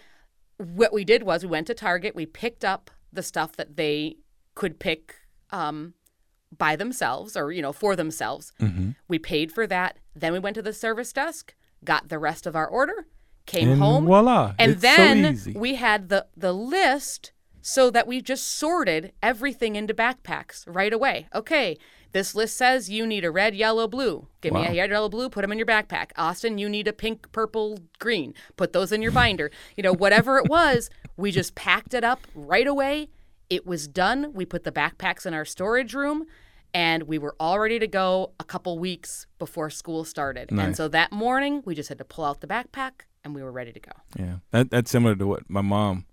what 0.57 0.93
we 0.93 1.03
did 1.03 1.21
was 1.23 1.43
we 1.43 1.49
went 1.49 1.67
to 1.67 1.73
Target, 1.75 2.15
we 2.15 2.25
picked 2.25 2.65
up 2.65 2.89
the 3.13 3.21
stuff 3.21 3.55
that 3.57 3.75
they 3.77 4.15
could 4.55 4.79
pick 4.79 5.15
um, 5.51 5.93
by 6.57 6.75
themselves 6.75 7.35
or 7.35 7.51
you 7.51 7.61
know 7.61 7.73
for 7.73 7.95
themselves. 7.95 8.51
Mm-hmm. 8.61 8.91
We 9.07 9.19
paid 9.19 9.51
for 9.51 9.67
that. 9.67 9.97
Then 10.15 10.33
we 10.33 10.39
went 10.39 10.55
to 10.55 10.61
the 10.61 10.73
service 10.73 11.11
desk, 11.13 11.53
got 11.83 12.09
the 12.09 12.19
rest 12.19 12.45
of 12.45 12.55
our 12.55 12.67
order, 12.67 13.07
came 13.45 13.69
And 13.71 13.79
home, 13.81 14.05
voila, 14.05 14.53
and 14.59 14.73
it's 14.73 14.81
so 14.81 14.87
then 14.87 15.33
easy. 15.33 15.53
we 15.53 15.75
had 15.75 16.09
the 16.09 16.27
the 16.35 16.53
list 16.53 17.31
so 17.61 17.89
that 17.89 18.05
we 18.07 18.21
just 18.21 18.45
sorted 18.47 19.11
everything 19.23 19.75
into 19.75 19.93
backpacks 19.93 20.63
right 20.67 20.93
away. 20.93 21.27
Okay, 21.33 21.77
this 22.11 22.35
list 22.35 22.55
says 22.55 22.89
you 22.91 23.07
need 23.07 23.25
a 23.25 23.31
red, 23.31 23.55
yellow, 23.55 23.87
blue. 23.87 24.27
Give 24.41 24.53
me 24.53 24.61
a 24.61 24.67
red, 24.67 24.91
yellow, 24.91 25.09
blue. 25.09 25.29
Put 25.29 25.41
them 25.41 25.51
in 25.51 25.57
your 25.57 25.65
backpack. 25.65 26.11
Austin, 26.15 26.59
you 26.59 26.69
need 26.69 26.87
a 26.87 26.93
pink, 26.93 27.31
purple, 27.31 27.79
green. 27.99 28.35
Put 28.55 28.71
those 28.71 28.91
in 28.91 29.01
your 29.01 29.11
binder. 29.11 29.49
You 29.75 29.83
know, 29.83 29.93
whatever 29.93 30.37
it 30.37 30.47
was, 30.47 30.89
we 31.17 31.31
just 31.31 31.55
packed 31.55 31.93
it 31.95 32.03
up 32.03 32.19
right 32.35 32.67
away. 32.67 33.09
It 33.49 33.65
was 33.65 33.87
done. 33.87 34.31
We 34.33 34.45
put 34.45 34.63
the 34.63 34.71
backpacks 34.71 35.25
in 35.25 35.33
our 35.33 35.43
storage 35.45 35.93
room. 35.95 36.25
And 36.75 37.03
we 37.03 37.17
were 37.17 37.37
all 37.39 37.57
ready 37.57 37.79
to 37.79 37.87
go 37.87 38.33
a 38.37 38.43
couple 38.43 38.77
weeks 38.77 39.27
before 39.39 39.69
school 39.69 40.03
started. 40.03 40.51
Nice. 40.51 40.65
And 40.65 40.75
so 40.75 40.89
that 40.89 41.13
morning, 41.13 41.63
we 41.63 41.73
just 41.73 41.87
had 41.87 41.97
to 41.99 42.03
pull 42.03 42.25
out 42.25 42.41
the 42.41 42.47
backpack 42.47 43.05
and 43.23 43.33
we 43.33 43.41
were 43.41 43.51
ready 43.51 43.71
to 43.71 43.79
go. 43.79 43.91
Yeah, 44.19 44.35
that, 44.51 44.71
that's 44.71 44.91
similar 44.91 45.15
to 45.15 45.25
what 45.25 45.49
my 45.49 45.61
mom 45.61 46.05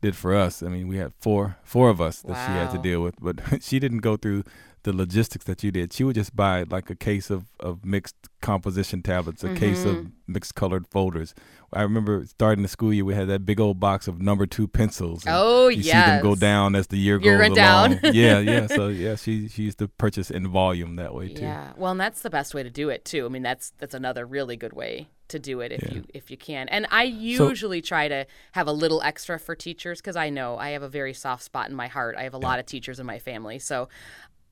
did 0.00 0.16
for 0.16 0.34
us. 0.34 0.60
I 0.60 0.70
mean, 0.70 0.88
we 0.88 0.96
had 0.96 1.12
four 1.20 1.58
four 1.62 1.88
of 1.88 2.00
us 2.00 2.22
that 2.22 2.34
she 2.34 2.52
had 2.52 2.72
to 2.72 2.78
deal 2.78 3.00
with, 3.00 3.14
but 3.20 3.38
she 3.62 3.78
didn't 3.78 3.98
go 3.98 4.16
through 4.16 4.42
the 4.84 4.92
logistics 4.92 5.44
that 5.46 5.62
you 5.64 5.70
did. 5.70 5.92
She 5.92 6.04
would 6.04 6.14
just 6.14 6.34
buy 6.36 6.64
like 6.70 6.88
a 6.90 6.94
case 6.94 7.30
of, 7.30 7.46
of 7.60 7.84
mixed 7.84 8.16
composition 8.40 9.02
tablets, 9.02 9.42
a 9.44 9.54
case 9.54 9.84
of 9.84 9.96
Mm-hmm. 9.96 10.08
mixed 10.32 10.54
colored 10.54 10.86
folders. 10.86 11.34
I 11.72 11.82
remember 11.82 12.24
starting 12.26 12.62
the 12.62 12.68
school 12.68 12.92
year, 12.94 13.04
we 13.04 13.14
had 13.14 13.28
that 13.28 13.44
big 13.44 13.60
old 13.60 13.78
box 13.80 14.06
of 14.08 14.20
number 14.20 14.46
two 14.46 14.68
pencils. 14.68 15.24
Oh, 15.26 15.68
you 15.68 15.82
see 15.82 15.90
them 15.92 16.22
go 16.22 16.34
down 16.34 16.74
as 16.74 16.86
the 16.86 16.96
year 16.98 17.20
Year 17.20 17.34
goes 17.38 17.40
went 17.40 17.54
down. 17.56 17.98
along. 17.98 18.14
yeah, 18.14 18.38
yeah. 18.52 18.66
So 18.68 18.88
yeah, 18.88 19.16
she 19.16 19.48
she 19.48 19.64
used 19.64 19.78
to 19.78 19.88
purchase 19.88 20.30
in 20.30 20.48
volume 20.48 20.96
that 20.96 21.12
way 21.14 21.28
too. 21.34 21.42
Yeah, 21.42 21.72
well, 21.76 21.90
and 21.90 22.00
that's 22.00 22.22
the 22.22 22.30
best 22.30 22.54
way 22.54 22.62
to 22.62 22.70
do 22.70 22.88
it 22.88 23.04
too. 23.04 23.26
I 23.26 23.28
mean, 23.28 23.42
that's 23.42 23.72
that's 23.78 23.94
another 23.94 24.24
really 24.26 24.56
good 24.56 24.72
way 24.72 25.08
to 25.28 25.38
do 25.38 25.60
it 25.60 25.72
if 25.72 25.82
Yeah. 25.82 25.94
you 25.96 26.04
if 26.14 26.30
you 26.30 26.36
can. 26.38 26.68
And 26.68 26.86
I 26.90 27.02
usually 27.02 27.82
try 27.82 28.08
to 28.08 28.24
have 28.52 28.66
a 28.66 28.72
little 28.72 29.02
extra 29.02 29.38
for 29.38 29.54
teachers 29.54 30.00
because 30.00 30.16
I 30.16 30.30
know 30.30 30.56
I 30.56 30.70
have 30.70 30.82
a 30.82 30.88
very 30.88 31.12
soft 31.12 31.42
spot 31.42 31.68
in 31.68 31.74
my 31.76 31.88
heart. 31.88 32.14
I 32.16 32.22
have 32.22 32.32
a 32.34 32.38
lot 32.38 32.58
of 32.60 32.64
teachers 32.66 32.98
in 33.00 33.04
my 33.06 33.18
family, 33.18 33.58
so. 33.58 33.88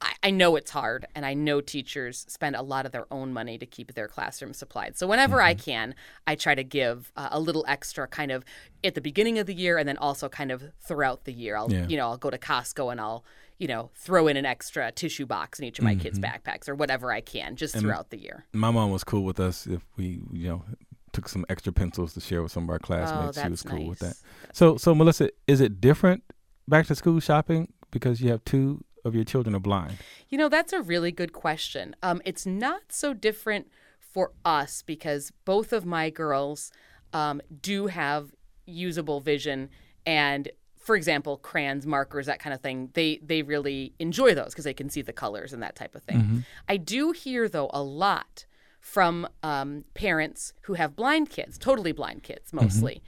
I, 0.01 0.13
I 0.25 0.31
know 0.31 0.57
it's 0.57 0.71
hard, 0.71 1.07
and 1.15 1.25
I 1.25 1.33
know 1.35 1.61
teachers 1.61 2.27
spend 2.29 2.55
a 2.55 2.63
lot 2.63 2.85
of 2.87 2.93
their 2.93 3.07
own 3.11 3.33
money 3.33 3.57
to 3.59 3.65
keep 3.67 3.95
their 3.95 4.09
classroom 4.09 4.53
supplied. 4.53 4.97
So 4.97 5.07
whenever 5.07 5.41
I 5.41 5.55
can, 5.55 5.95
I 6.27 6.35
try 6.35 6.55
to 6.55 6.63
give 6.65 7.13
uh, 7.17 7.29
a 7.31 7.41
little 7.41 7.65
extra, 7.67 8.07
kind 8.07 8.31
of 8.31 8.45
at 8.85 8.95
the 8.95 9.01
beginning 9.01 9.39
of 9.39 9.47
the 9.47 9.55
year, 9.55 9.79
and 9.79 9.89
then 9.89 9.97
also 9.97 10.29
kind 10.29 10.51
of 10.53 10.63
throughout 10.81 11.25
the 11.25 11.33
year. 11.33 11.57
I'll, 11.57 11.73
Yeah. 11.73 11.87
you 11.89 11.97
know, 11.97 12.09
I'll 12.09 12.19
go 12.19 12.29
to 12.31 12.37
Costco 12.39 12.93
and 12.93 13.01
I'll, 13.01 13.25
you 13.59 13.69
know, 13.69 13.91
throw 13.95 14.27
in 14.29 14.37
an 14.37 14.45
extra 14.45 14.93
tissue 14.93 15.25
box 15.25 15.59
in 15.59 15.65
each 15.65 15.79
of 15.79 15.85
my 15.85 15.95
kids' 15.95 16.19
backpacks 16.19 16.69
or 16.69 16.75
whatever 16.75 17.11
I 17.11 17.23
can, 17.23 17.57
just 17.57 17.75
throughout 17.77 18.11
the 18.11 18.19
year. 18.19 18.45
My 18.53 18.71
mom 18.71 18.91
was 18.91 19.03
cool 19.03 19.25
with 19.25 19.41
us 19.41 19.67
if 19.67 19.83
we, 19.97 20.21
you 20.31 20.49
know, 20.49 20.65
took 21.13 21.27
some 21.29 21.47
extra 21.49 21.73
pencils 21.73 22.13
to 22.13 22.21
share 22.21 22.43
with 22.43 22.53
some 22.53 22.65
of 22.65 22.69
our 22.71 22.79
classmates. 22.79 23.41
she 23.41 23.49
was 23.49 23.65
Oh, 23.65 23.71
cool 23.71 23.87
with 23.89 24.01
that. 24.01 24.07
nice. 24.09 24.23
So, 24.53 24.77
so 24.77 24.95
Melissa, 24.95 25.31
is 25.47 25.63
it 25.63 25.81
different 25.81 26.23
back 26.69 26.85
to 26.89 26.95
school 26.95 27.19
shopping 27.21 27.73
because 27.91 28.21
you 28.21 28.29
have 28.31 28.45
two 28.45 28.85
of 29.07 29.15
your 29.15 29.25
children 29.25 29.55
are 29.55 29.61
blind? 29.61 29.97
You 30.29 30.37
know, 30.37 30.49
that's 30.49 30.73
a 30.73 30.83
really 30.83 31.13
good 31.13 31.33
question. 31.33 31.95
Um, 32.03 32.21
it's 32.25 32.45
not 32.45 32.83
so 32.91 33.15
different 33.15 33.69
for 33.99 34.33
us 34.45 34.83
because 34.83 35.33
both 35.45 35.73
of 35.73 35.87
my 35.87 36.11
girls 36.11 36.73
um, 37.13 37.41
do 37.63 37.87
have 37.87 38.35
usable 38.67 39.21
vision 39.21 39.71
and 40.05 40.49
for 40.77 40.97
example 40.97 41.37
crayons 41.37 41.87
markers 41.87 42.27
that 42.27 42.41
kind 42.41 42.53
of 42.53 42.61
thing 42.61 42.91
they 42.95 43.21
they 43.23 43.43
really 43.43 43.93
enjoy 44.01 44.35
those 44.35 44.47
because 44.49 44.65
they 44.65 44.75
can 44.75 44.91
see 44.91 45.03
the 45.03 45.13
colors 45.13 45.53
and 45.53 45.63
that 45.63 45.77
type 45.77 45.95
of 45.95 46.03
thing. 46.03 46.45
I 46.69 46.77
do 46.79 47.13
hear 47.13 47.49
though 47.49 47.71
a 47.73 47.83
lot 47.83 48.45
from 48.81 49.29
um, 49.43 49.85
parents 49.95 50.53
who 50.63 50.75
have 50.75 50.97
blind 50.97 51.31
kids 51.31 51.59
totally 51.59 51.93
blind 51.93 52.25
kids 52.25 52.53
mostly 52.53 53.03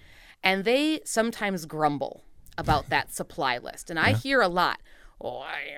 and 0.44 0.64
they 0.64 1.00
sometimes 1.04 1.66
grumble 1.66 2.22
about 2.56 2.88
that 2.90 3.12
supply 3.14 3.58
list. 3.58 3.88
And 3.90 3.98
i 3.98 4.12
hear 4.12 4.40
a 4.40 4.48
lot 4.48 4.80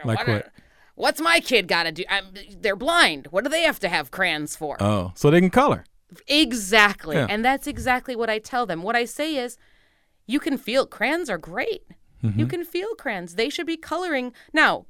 Like 0.05 0.19
what 0.19 0.29
what? 0.29 0.53
What's 0.97 1.21
my 1.21 1.41
kid 1.41 1.67
got 1.67 1.85
to 1.85 1.93
do? 1.93 2.05
I'm, 2.11 2.27
they're 2.59 2.77
blind. 2.77 3.29
What 3.31 3.45
do 3.45 3.51
they 3.51 3.63
have 3.63 3.81
to 3.81 3.89
have 3.89 4.11
crayons 4.11 4.55
for? 4.55 4.77
Oh, 4.81 5.13
so 5.15 5.31
they 5.31 5.41
can 5.41 5.49
color. 5.49 5.85
exactly. 6.29 7.17
Yeah. 7.17 7.27
And 7.31 7.43
that's 7.43 7.67
exactly 7.67 8.15
what 8.15 8.29
I 8.29 8.39
tell 8.39 8.67
them. 8.67 8.83
What 8.83 8.97
I 8.97 9.07
say 9.07 9.37
is, 9.37 9.57
you 10.27 10.41
can 10.41 10.59
feel 10.59 10.87
crayons 10.87 11.31
are 11.31 11.39
great. 11.39 11.85
Mm-hmm. 12.23 12.39
You 12.39 12.47
can 12.47 12.65
feel 12.65 12.95
crayons. 12.97 13.37
They 13.37 13.49
should 13.49 13.67
be 13.67 13.79
coloring. 13.79 14.35
Now, 14.53 14.85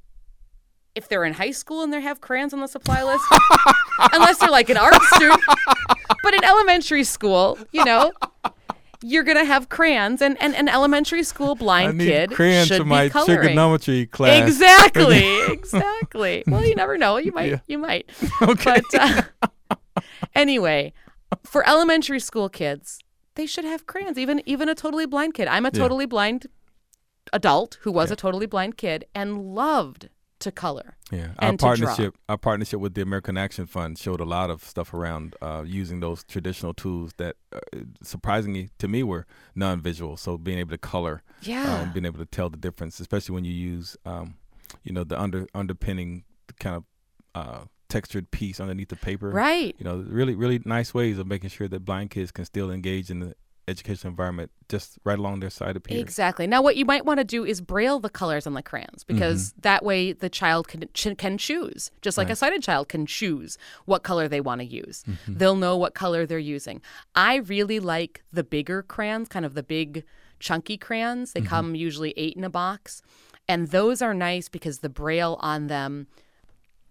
if 0.95 1.07
they're 1.07 1.23
in 1.23 1.33
high 1.33 1.51
school 1.51 1.81
and 1.81 1.93
they 1.93 2.01
have 2.01 2.19
crayons 2.19 2.53
on 2.53 2.59
the 2.59 2.67
supply 2.67 3.03
list, 3.03 3.23
unless 4.13 4.37
they're 4.39 4.51
like 4.51 4.69
an 4.69 4.77
art 4.77 5.01
student, 5.13 5.41
but 6.23 6.33
in 6.33 6.43
elementary 6.43 7.05
school, 7.05 7.57
you 7.71 7.85
know, 7.85 8.11
you're 9.03 9.23
gonna 9.23 9.45
have 9.45 9.69
crayons, 9.69 10.21
and, 10.21 10.39
and 10.41 10.55
an 10.55 10.67
elementary 10.69 11.23
school 11.23 11.51
I 11.51 11.55
blind 11.55 11.97
need 11.97 12.05
kid 12.05 12.31
crayons 12.31 12.67
should 12.67 12.77
for 12.79 12.85
my 12.85 13.05
be 13.05 13.09
coloring. 13.09 13.39
trigonometry 13.41 14.05
class. 14.05 14.47
Exactly, 14.47 15.51
exactly. 15.51 16.43
Well, 16.47 16.63
you 16.65 16.75
never 16.75 16.97
know. 16.97 17.17
You 17.17 17.31
might, 17.31 17.49
Yeah. 17.49 17.59
you 17.67 17.77
might. 17.77 18.09
Okay. 18.41 18.81
But 18.91 18.99
uh, 18.99 19.21
anyway, 20.35 20.93
for 21.43 21.67
elementary 21.67 22.19
school 22.19 22.49
kids, 22.49 22.99
they 23.35 23.45
should 23.45 23.65
have 23.65 23.87
crayons. 23.87 24.17
Even 24.17 24.41
even 24.45 24.69
a 24.69 24.75
totally 24.75 25.05
blind 25.05 25.33
kid. 25.33 25.47
I'm 25.47 25.65
a 25.65 25.71
Yeah. 25.73 25.79
totally 25.81 26.05
blind 26.05 26.47
adult 27.33 27.77
who 27.81 27.91
was 27.91 28.11
a 28.11 28.15
totally 28.15 28.45
blind 28.45 28.77
kid 28.77 29.05
and 29.15 29.53
loved 29.55 30.09
to 30.41 30.51
color. 30.51 30.95
Yeah, 31.11 31.29
our 31.39 31.49
and 31.49 31.59
to 31.59 31.63
draw. 31.63 31.69
partnership, 31.75 32.15
our 32.29 32.37
partnership 32.37 32.79
with 32.79 32.93
the 32.93 33.01
American 33.01 33.37
Action 33.37 33.65
Fund 33.65 33.97
showed 33.97 34.19
a 34.19 34.25
lot 34.25 34.49
of 34.49 34.63
stuff 34.63 34.93
around 34.93 35.35
uh, 35.41 35.63
using 35.65 35.99
those 36.01 36.23
traditional 36.23 36.73
tools 36.73 37.13
that, 37.17 37.35
uh, 37.53 37.59
surprisingly 38.03 38.69
to 38.79 38.87
me, 38.87 39.03
were 39.03 39.25
non-visual. 39.55 40.17
So 40.17 40.37
being 40.37 40.59
able 40.59 40.71
to 40.71 40.77
color, 40.77 41.23
Yeah. 41.41 41.81
um, 41.81 41.93
being 41.93 42.05
able 42.05 42.19
to 42.19 42.25
tell 42.25 42.49
the 42.49 42.57
difference, 42.57 42.99
especially 42.99 43.33
when 43.35 43.45
you 43.45 43.53
use, 43.53 43.97
um, 44.05 44.35
you 44.83 44.93
know, 44.93 45.03
the 45.03 45.19
under 45.19 45.47
underpinning 45.53 46.23
kind 46.59 46.75
of 46.77 46.83
uh, 47.35 47.65
textured 47.89 48.31
piece 48.31 48.59
underneath 48.59 48.87
the 48.89 48.95
paper. 48.95 49.29
Right. 49.29 49.75
You 49.77 49.83
know, 49.85 49.97
really, 50.07 50.33
really 50.35 50.61
nice 50.65 50.93
ways 50.93 51.17
of 51.17 51.27
making 51.27 51.49
sure 51.49 51.67
that 51.67 51.83
blind 51.85 52.09
kids 52.09 52.31
can 52.31 52.45
still 52.45 52.71
engage 52.71 53.09
in 53.09 53.19
the 53.19 53.35
educational 53.67 54.09
environment 54.11 54.51
just 54.69 54.97
right 55.03 55.19
along 55.19 55.39
their 55.39 55.49
side 55.49 55.75
of 55.75 55.83
peers. 55.83 55.99
Exactly. 56.01 56.47
Now, 56.47 56.61
what 56.61 56.75
you 56.77 56.85
might 56.85 57.05
want 57.05 57.19
to 57.19 57.23
do 57.23 57.45
is 57.45 57.61
braille 57.61 57.99
the 57.99 58.09
colors 58.09 58.47
on 58.47 58.53
the 58.53 58.63
crayons 58.63 59.03
because 59.03 59.51
Mm-hmm. 59.51 59.59
that 59.61 59.83
way 59.85 60.13
the 60.13 60.29
child 60.29 60.67
can 60.67 60.87
ch- 60.93 61.17
can 61.17 61.37
choose, 61.37 61.91
just 62.01 62.17
like 62.17 62.29
a 62.29 62.35
sighted 62.35 62.63
child 62.63 62.89
can 62.89 63.05
choose 63.05 63.57
what 63.85 64.03
color 64.03 64.27
they 64.27 64.41
want 64.41 64.59
to 64.61 64.65
use. 64.65 65.03
Mm-hmm. 65.07 65.37
They'll 65.37 65.55
know 65.55 65.77
what 65.77 65.93
color 65.93 66.25
they're 66.25 66.39
using. 66.39 66.81
I 67.15 67.35
really 67.35 67.79
like 67.79 68.23
the 68.33 68.43
bigger 68.43 68.81
crayons, 68.83 69.27
kind 69.27 69.45
of 69.45 69.53
the 69.53 69.63
big 69.63 70.03
chunky 70.39 70.77
crayons. 70.77 71.33
They 71.33 71.41
Mm-hmm. 71.41 71.49
come 71.49 71.75
usually 71.75 72.13
eight 72.17 72.35
in 72.35 72.43
a 72.43 72.49
box, 72.49 73.01
and 73.47 73.67
those 73.69 74.01
are 74.01 74.13
nice 74.13 74.49
because 74.49 74.79
the 74.79 74.89
braille 74.89 75.37
on 75.41 75.67
them 75.67 76.07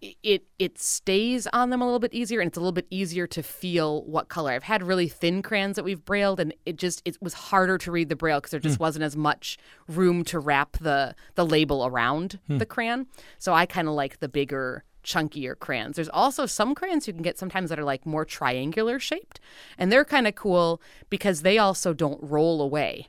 it 0.01 0.43
it 0.57 0.79
stays 0.79 1.47
on 1.53 1.69
them 1.69 1.81
a 1.81 1.85
little 1.85 1.99
bit 1.99 2.13
easier 2.13 2.39
and 2.39 2.47
it's 2.47 2.57
a 2.57 2.61
little 2.61 2.71
bit 2.71 2.87
easier 2.89 3.27
to 3.27 3.43
feel 3.43 4.03
what 4.03 4.29
color. 4.29 4.51
I've 4.51 4.63
had 4.63 4.81
really 4.81 5.07
thin 5.07 5.41
crayons 5.41 5.75
that 5.75 5.83
we've 5.83 6.03
brailled 6.03 6.39
and 6.39 6.53
it 6.65 6.77
just 6.77 7.01
it 7.05 7.17
was 7.21 7.33
harder 7.33 7.77
to 7.79 7.91
read 7.91 8.09
the 8.09 8.15
braille 8.15 8.39
because 8.39 8.51
there 8.51 8.59
just 8.59 8.77
hmm. 8.77 8.83
wasn't 8.83 9.03
as 9.03 9.15
much 9.15 9.57
room 9.87 10.23
to 10.25 10.39
wrap 10.39 10.77
the 10.79 11.15
the 11.35 11.45
label 11.45 11.85
around 11.85 12.39
hmm. 12.47 12.57
the 12.57 12.65
crayon. 12.65 13.07
So 13.37 13.53
I 13.53 13.65
kind 13.65 13.87
of 13.87 13.93
like 13.93 14.19
the 14.19 14.29
bigger 14.29 14.83
chunkier 15.03 15.57
crayons. 15.57 15.95
There's 15.95 16.09
also 16.09 16.45
some 16.45 16.73
crayons 16.73 17.07
you 17.07 17.13
can 17.13 17.23
get 17.23 17.37
sometimes 17.37 17.69
that 17.69 17.79
are 17.79 17.83
like 17.83 18.05
more 18.05 18.25
triangular 18.25 18.99
shaped 18.99 19.39
and 19.77 19.91
they're 19.91 20.05
kind 20.05 20.27
of 20.27 20.35
cool 20.35 20.81
because 21.09 21.41
they 21.41 21.57
also 21.57 21.93
don't 21.93 22.21
roll 22.23 22.61
away. 22.61 23.07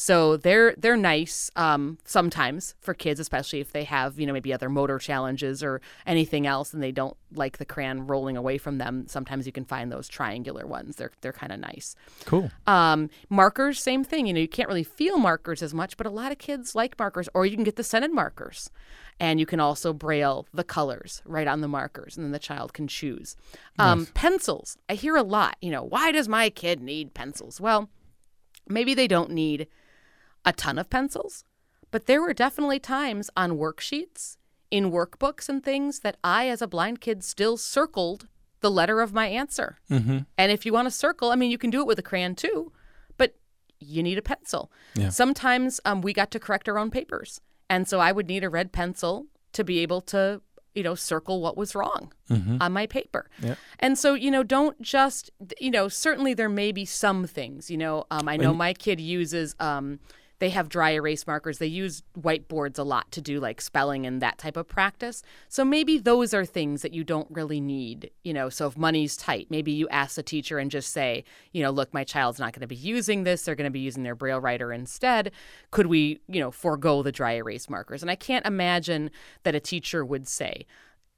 So 0.00 0.36
they're 0.36 0.76
they're 0.78 0.96
nice 0.96 1.50
um, 1.56 1.98
sometimes 2.04 2.76
for 2.78 2.94
kids, 2.94 3.18
especially 3.18 3.58
if 3.58 3.72
they 3.72 3.82
have 3.82 4.20
you 4.20 4.26
know 4.26 4.32
maybe 4.32 4.52
other 4.52 4.68
motor 4.68 4.96
challenges 4.96 5.60
or 5.60 5.80
anything 6.06 6.46
else, 6.46 6.72
and 6.72 6.80
they 6.80 6.92
don't 6.92 7.16
like 7.34 7.58
the 7.58 7.64
crayon 7.64 8.06
rolling 8.06 8.36
away 8.36 8.58
from 8.58 8.78
them. 8.78 9.08
Sometimes 9.08 9.44
you 9.44 9.50
can 9.50 9.64
find 9.64 9.90
those 9.90 10.06
triangular 10.06 10.68
ones. 10.68 10.94
They're 10.94 11.10
they're 11.20 11.32
kind 11.32 11.50
of 11.50 11.58
nice. 11.58 11.96
Cool. 12.26 12.48
Um, 12.68 13.10
markers, 13.28 13.82
same 13.82 14.04
thing. 14.04 14.28
You 14.28 14.34
know, 14.34 14.40
you 14.40 14.46
can't 14.46 14.68
really 14.68 14.84
feel 14.84 15.18
markers 15.18 15.64
as 15.64 15.74
much, 15.74 15.96
but 15.96 16.06
a 16.06 16.10
lot 16.10 16.30
of 16.30 16.38
kids 16.38 16.76
like 16.76 16.96
markers, 16.96 17.28
or 17.34 17.44
you 17.44 17.56
can 17.56 17.64
get 17.64 17.74
the 17.74 17.82
scented 17.82 18.12
markers. 18.12 18.70
And 19.18 19.40
you 19.40 19.46
can 19.46 19.58
also 19.58 19.92
braille 19.92 20.46
the 20.54 20.62
colors 20.62 21.22
right 21.24 21.48
on 21.48 21.60
the 21.60 21.66
markers, 21.66 22.16
and 22.16 22.24
then 22.24 22.30
the 22.30 22.38
child 22.38 22.72
can 22.72 22.86
choose. 22.86 23.34
Um, 23.80 24.06
Pencils. 24.14 24.78
I 24.88 24.94
hear 24.94 25.16
a 25.16 25.24
lot, 25.24 25.56
you 25.60 25.72
know, 25.72 25.82
why 25.82 26.12
does 26.12 26.28
my 26.28 26.50
kid 26.50 26.80
need 26.80 27.14
pencils? 27.14 27.60
Well, 27.60 27.90
maybe 28.68 28.94
they 28.94 29.08
don't 29.08 29.32
need 29.32 29.66
a 30.44 30.52
ton 30.52 30.78
of 30.78 30.90
pencils, 30.90 31.44
but 31.90 32.06
there 32.06 32.20
were 32.20 32.34
definitely 32.34 32.78
times 32.78 33.30
on 33.36 33.58
worksheets, 33.58 34.36
in 34.70 34.90
workbooks 34.90 35.48
and 35.48 35.64
things 35.64 36.00
that 36.00 36.18
I, 36.22 36.48
as 36.48 36.60
a 36.60 36.66
blind 36.66 37.00
kid, 37.00 37.24
still 37.24 37.56
circled 37.56 38.28
the 38.60 38.70
letter 38.70 39.00
of 39.00 39.14
my 39.14 39.26
answer. 39.26 39.78
Mm-hmm. 39.90 40.18
And 40.36 40.52
if 40.52 40.66
you 40.66 40.72
want 40.72 40.86
to 40.86 40.90
circle, 40.90 41.30
I 41.30 41.36
mean, 41.36 41.50
you 41.50 41.58
can 41.58 41.70
do 41.70 41.80
it 41.80 41.86
with 41.86 41.98
a 41.98 42.02
crayon 42.02 42.34
too, 42.34 42.72
but 43.16 43.36
you 43.78 44.02
need 44.02 44.18
a 44.18 44.22
pencil. 44.22 44.70
Yeah. 44.94 45.08
Sometimes 45.08 45.80
um, 45.84 46.02
we 46.02 46.12
got 46.12 46.30
to 46.32 46.40
correct 46.40 46.68
our 46.68 46.78
own 46.78 46.90
papers. 46.90 47.40
And 47.70 47.88
so 47.88 48.00
I 48.00 48.12
would 48.12 48.26
need 48.26 48.44
a 48.44 48.50
red 48.50 48.72
pencil 48.72 49.26
to 49.52 49.64
be 49.64 49.78
able 49.78 50.00
to, 50.02 50.42
you 50.74 50.82
know, 50.82 50.94
circle 50.94 51.40
what 51.40 51.56
was 51.56 51.74
wrong 51.74 52.12
on 52.60 52.72
my 52.72 52.86
paper. 52.86 53.30
Yeah. 53.40 53.54
And 53.78 53.98
so, 53.98 54.14
you 54.14 54.30
know, 54.30 54.42
don't 54.42 54.80
just, 54.82 55.30
you 55.60 55.70
know, 55.70 55.88
certainly 55.88 56.34
there 56.34 56.48
may 56.48 56.72
be 56.72 56.84
some 56.84 57.26
things, 57.26 57.70
you 57.70 57.78
know, 57.78 58.06
um, 58.10 58.28
I 58.28 58.36
know 58.36 58.52
my 58.52 58.74
kid 58.74 59.00
uses, 59.00 59.54
um, 59.60 59.98
they 60.40 60.50
have 60.50 60.68
dry 60.68 60.90
erase 60.90 61.26
markers. 61.26 61.58
They 61.58 61.66
use 61.66 62.02
whiteboards 62.18 62.78
a 62.78 62.84
lot 62.84 63.10
to 63.12 63.20
do 63.20 63.40
like 63.40 63.60
spelling 63.60 64.06
and 64.06 64.22
that 64.22 64.38
type 64.38 64.56
of 64.56 64.68
practice. 64.68 65.22
So 65.48 65.64
maybe 65.64 65.98
those 65.98 66.32
are 66.32 66.44
things 66.44 66.82
that 66.82 66.92
you 66.92 67.02
don't 67.02 67.28
really 67.30 67.60
need, 67.60 68.10
you 68.22 68.32
know. 68.32 68.48
So 68.48 68.68
if 68.68 68.76
money's 68.76 69.16
tight, 69.16 69.48
maybe 69.50 69.72
you 69.72 69.88
ask 69.88 70.14
the 70.14 70.22
teacher 70.22 70.58
and 70.58 70.70
just 70.70 70.92
say, 70.92 71.24
you 71.52 71.62
know, 71.62 71.70
look, 71.70 71.92
my 71.92 72.04
child's 72.04 72.38
not 72.38 72.52
going 72.52 72.60
to 72.60 72.68
be 72.68 72.76
using 72.76 73.24
this. 73.24 73.42
They're 73.42 73.56
going 73.56 73.64
to 73.64 73.70
be 73.70 73.80
using 73.80 74.04
their 74.04 74.14
braille 74.14 74.40
writer 74.40 74.72
instead. 74.72 75.32
Could 75.72 75.86
we, 75.86 76.20
you 76.28 76.38
know, 76.40 76.52
forego 76.52 77.02
the 77.02 77.10
dry 77.12 77.32
erase 77.32 77.68
markers? 77.68 78.02
And 78.02 78.10
I 78.10 78.14
can't 78.16 78.46
imagine 78.46 79.10
that 79.42 79.54
a 79.56 79.60
teacher 79.60 80.04
would 80.04 80.28
say, 80.28 80.66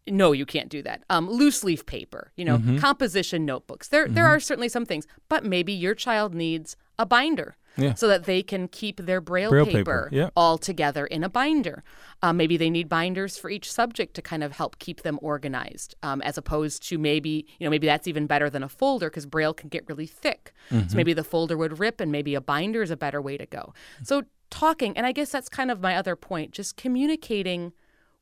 no, 0.07 0.33
you 0.33 0.47
can't 0.47 0.71
do 0.71 0.83
that. 0.83 1.05
Um, 1.11 1.29
loose 1.29 1.63
leaf 1.63 1.85
paper, 1.85 2.33
you 2.37 2.45
know, 2.45 2.57
Mm-hmm. 2.57 2.79
composition 2.79 3.45
notebooks. 3.45 3.89
There, 3.89 4.09
there 4.09 4.27
are 4.27 4.41
certainly 4.41 4.71
some 4.71 4.87
things, 4.87 5.07
but 5.29 5.45
maybe 5.45 5.73
your 5.75 5.95
child 5.95 6.35
needs 6.35 6.75
a 6.99 7.05
binder 7.05 7.57
Yeah. 7.77 7.95
so 7.95 8.09
that 8.09 8.25
they 8.25 8.43
can 8.43 8.69
keep 8.69 8.99
their 9.01 9.21
braille, 9.21 9.51
Braille 9.51 9.65
paper, 9.65 9.79
paper, 9.79 10.09
yeah. 10.13 10.31
all 10.37 10.59
together 10.59 11.07
in 11.07 11.25
a 11.25 11.29
binder. 11.29 11.83
Uh, 12.23 12.33
maybe 12.33 12.57
they 12.57 12.69
need 12.69 12.89
binders 12.89 13.39
for 13.39 13.49
each 13.49 13.71
subject 13.71 14.15
to 14.15 14.23
kind 14.23 14.43
of 14.43 14.53
help 14.53 14.79
keep 14.79 15.03
them 15.03 15.19
organized, 15.23 15.95
um, 16.03 16.21
as 16.23 16.37
opposed 16.37 16.87
to 16.89 16.99
maybe, 16.99 17.47
you 17.59 17.65
know, 17.65 17.71
maybe 17.71 17.87
that's 17.87 18.09
even 18.09 18.27
better 18.27 18.51
than 18.51 18.63
a 18.63 18.69
folder 18.69 19.09
because 19.09 19.25
braille 19.25 19.55
can 19.55 19.69
get 19.69 19.89
really 19.89 20.07
thick. 20.07 20.53
Mm-hmm. 20.71 20.89
So 20.89 20.97
maybe 20.97 21.13
the 21.13 21.25
folder 21.25 21.57
would 21.57 21.79
rip, 21.79 22.01
and 22.01 22.11
maybe 22.13 22.35
a 22.35 22.41
binder 22.41 22.83
is 22.83 22.91
a 22.91 22.97
better 22.97 23.23
way 23.23 23.37
to 23.37 23.47
go. 23.47 23.73
So 24.03 24.25
talking, 24.51 24.97
and 24.97 25.07
I 25.07 25.13
guess 25.13 25.31
that's 25.31 25.49
kind 25.49 25.71
of 25.71 25.81
my 25.81 25.97
other 25.97 26.17
point, 26.17 26.51
just 26.53 26.77
communicating 26.77 27.73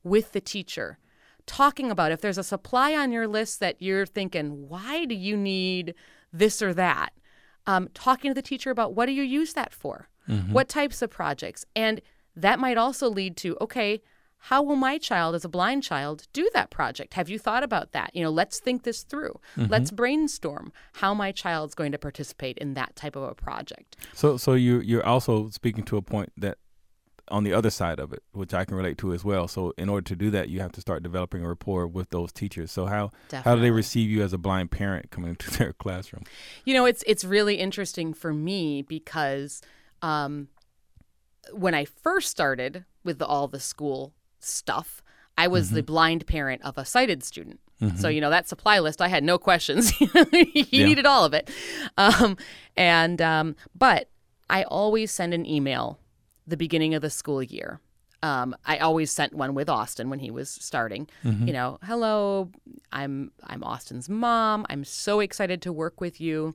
with 0.03 0.31
the 0.31 0.41
teacher 0.41 0.99
talking 1.49 1.89
about 1.89 2.11
if 2.11 2.21
there's 2.21 2.37
a 2.37 2.43
supply 2.43 2.95
on 2.95 3.11
your 3.11 3.27
list 3.27 3.59
that 3.59 3.81
you're 3.81 4.05
thinking, 4.05 4.69
why 4.69 5.03
do 5.05 5.15
you 5.15 5.35
need 5.35 5.95
this 6.31 6.61
or 6.61 6.75
that? 6.75 7.09
Um, 7.67 7.89
talking 7.93 8.31
to 8.31 8.35
the 8.35 8.41
teacher 8.41 8.71
about 8.71 8.93
what 8.95 9.05
do 9.05 9.11
you 9.11 9.23
use 9.23 9.53
that 9.53 9.73
for? 9.73 10.09
What 10.51 10.69
types 10.69 11.01
of 11.01 11.09
projects? 11.09 11.65
And 11.75 12.01
that 12.35 12.59
might 12.59 12.77
also 12.77 13.09
lead 13.09 13.35
to, 13.37 13.57
okay, 13.61 14.01
how 14.43 14.61
will 14.61 14.75
my 14.75 14.97
child, 14.97 15.35
as 15.35 15.43
a 15.43 15.49
blind 15.49 15.83
child, 15.83 16.27
do 16.33 16.49
that 16.53 16.69
project? 16.69 17.15
Have 17.15 17.29
you 17.29 17.39
thought 17.39 17.63
about 17.63 17.91
that? 17.91 18.11
You 18.15 18.23
know, 18.23 18.29
let's 18.29 18.59
think 18.59 18.83
this 18.83 19.03
through. 19.03 19.39
Let's 19.57 19.91
brainstorm 19.91 20.71
how 20.93 21.13
my 21.13 21.31
child's 21.31 21.75
going 21.75 21.91
to 21.91 21.97
participate 21.97 22.57
in 22.59 22.73
that 22.75 22.95
type 22.95 23.15
of 23.15 23.23
a 23.23 23.35
project. 23.35 23.97
So, 24.13 24.37
so 24.37 24.53
you 24.53 24.79
you're 24.79 25.05
also 25.05 25.49
speaking 25.49 25.83
to 25.85 25.97
a 25.97 26.01
point 26.01 26.31
that 26.37 26.57
on 27.31 27.43
the 27.43 27.53
other 27.53 27.69
side 27.69 27.99
of 27.99 28.11
it, 28.13 28.23
which 28.31 28.53
I 28.53 28.65
can 28.65 28.75
relate 28.75 28.97
to 28.99 29.13
as 29.13 29.23
well. 29.23 29.47
So, 29.47 29.73
in 29.77 29.89
order 29.89 30.05
to 30.05 30.15
do 30.15 30.29
that, 30.31 30.49
you 30.49 30.59
have 30.59 30.71
to 30.73 30.81
start 30.81 31.03
developing 31.03 31.43
a 31.43 31.47
rapport 31.47 31.87
with 31.87 32.09
those 32.09 32.31
teachers. 32.31 32.71
So, 32.71 32.85
how 32.87 33.11
how 33.43 33.55
do 33.55 33.61
they 33.61 33.71
receive 33.71 34.09
you 34.09 34.21
as 34.23 34.33
a 34.33 34.37
blind 34.37 34.71
parent 34.71 35.11
coming 35.11 35.29
into 35.35 35.51
their 35.57 35.73
classroom? 35.73 36.23
You 36.65 36.73
know, 36.73 36.85
it's 36.85 37.03
it's 37.07 37.23
really 37.23 37.55
interesting 37.55 38.13
for 38.13 38.33
me 38.33 38.81
because 38.81 39.61
um, 40.01 40.47
when 41.53 41.73
I 41.73 41.85
first 41.85 42.29
started 42.29 42.85
with 43.03 43.19
the, 43.19 43.25
all 43.25 43.47
the 43.47 43.59
school 43.59 44.13
stuff, 44.39 45.01
I 45.37 45.47
was 45.47 45.71
the 45.71 45.81
blind 45.83 46.27
parent 46.27 46.61
of 46.63 46.77
a 46.77 46.85
sighted 46.85 47.23
student. 47.23 47.59
So 47.95 48.09
you 48.09 48.19
know 48.19 48.29
that 48.29 48.45
supply 48.49 48.79
list, 48.79 49.01
I 49.01 49.07
had 49.07 49.23
no 49.23 49.37
questions. 49.37 49.89
he 50.31 50.67
Yeah. 50.69 50.85
needed 50.85 51.05
all 51.05 51.23
of 51.23 51.33
it, 51.33 51.49
um, 51.97 52.35
and 52.75 53.21
um, 53.21 53.55
but 53.73 54.09
I 54.49 54.63
always 54.63 55.11
send 55.11 55.33
an 55.33 55.45
email 55.45 55.97
the 56.49 56.57
beginning 56.57 56.95
of 56.95 57.01
the 57.01 57.09
school 57.09 57.41
year. 57.41 57.79
Um, 58.21 58.55
I 58.65 58.79
always 58.79 59.11
sent 59.11 59.33
one 59.33 59.53
with 59.55 59.69
Austin 59.69 60.09
when 60.09 60.19
he 60.19 60.29
was 60.29 60.49
starting. 60.49 61.07
You 61.23 61.53
know, 61.53 61.79
hello, 61.83 62.49
I'm 62.91 63.31
I'm 63.43 63.63
Austin's 63.63 64.09
mom. 64.09 64.65
I'm 64.69 64.83
so 64.83 65.21
excited 65.21 65.61
to 65.61 65.71
work 65.71 66.01
with 66.01 66.19
you. 66.19 66.53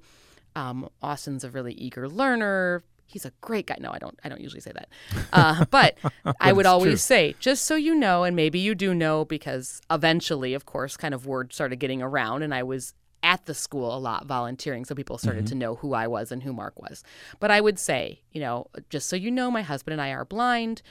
Um, 0.56 0.88
Austin's 1.02 1.42
a 1.42 1.50
really 1.50 1.72
eager 1.72 2.08
learner. 2.08 2.84
He's 3.06 3.24
a 3.24 3.32
great 3.40 3.66
guy. 3.66 3.76
No, 3.80 3.90
I 3.92 3.98
don't. 3.98 4.18
I 4.24 4.28
don't 4.28 4.40
usually 4.40 4.60
say 4.60 4.72
that. 4.72 4.88
Uh, 5.32 5.64
but 5.70 5.96
I 6.40 6.52
would 6.52 6.66
always 6.66 6.92
true. 6.92 6.96
say, 6.96 7.34
just 7.38 7.64
so 7.64 7.76
you 7.76 7.94
know, 7.94 8.24
and 8.24 8.36
maybe 8.36 8.58
you 8.58 8.74
do 8.74 8.94
know, 8.94 9.24
because 9.24 9.80
eventually, 9.90 10.52
of 10.52 10.66
course, 10.66 10.96
kind 10.96 11.14
of 11.14 11.26
word 11.26 11.52
started 11.52 11.76
getting 11.76 12.02
around, 12.02 12.42
and 12.42 12.54
I 12.54 12.62
was 12.62 12.92
at 13.24 13.46
the 13.46 13.54
school 13.54 13.96
a 13.96 13.98
lot 13.98 14.26
volunteering, 14.26 14.84
so 14.84 14.94
people 14.94 15.18
started 15.18 15.46
to 15.48 15.54
know 15.56 15.74
who 15.76 15.94
I 15.94 16.06
was 16.06 16.30
and 16.30 16.42
who 16.42 16.52
Mark 16.52 16.80
was. 16.80 17.02
But 17.40 17.50
I 17.50 17.60
would 17.60 17.78
say, 17.78 18.20
you 18.30 18.40
know, 18.40 18.68
just 18.90 19.08
so 19.08 19.16
you 19.16 19.30
know, 19.30 19.50
my 19.50 19.62
husband 19.62 19.94
and 19.94 20.00
I 20.02 20.10
are 20.10 20.24
blind. 20.24 20.82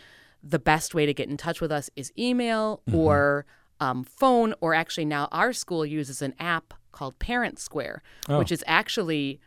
The 0.44 0.60
best 0.60 0.94
way 0.94 1.06
to 1.06 1.14
get 1.14 1.30
in 1.30 1.38
touch 1.38 1.62
with 1.62 1.72
us 1.72 1.90
is 1.96 2.12
email 2.18 2.82
or 2.94 3.46
um, 3.80 4.04
phone, 4.04 4.54
or 4.60 4.74
actually 4.74 5.06
now 5.06 5.30
our 5.32 5.54
school 5.54 5.86
uses 5.86 6.22
an 6.22 6.34
app 6.40 6.74
called 6.92 7.18
Parent 7.20 7.60
Square, 7.60 8.02
which 8.40 8.52
is 8.52 8.64
actually 8.68 9.40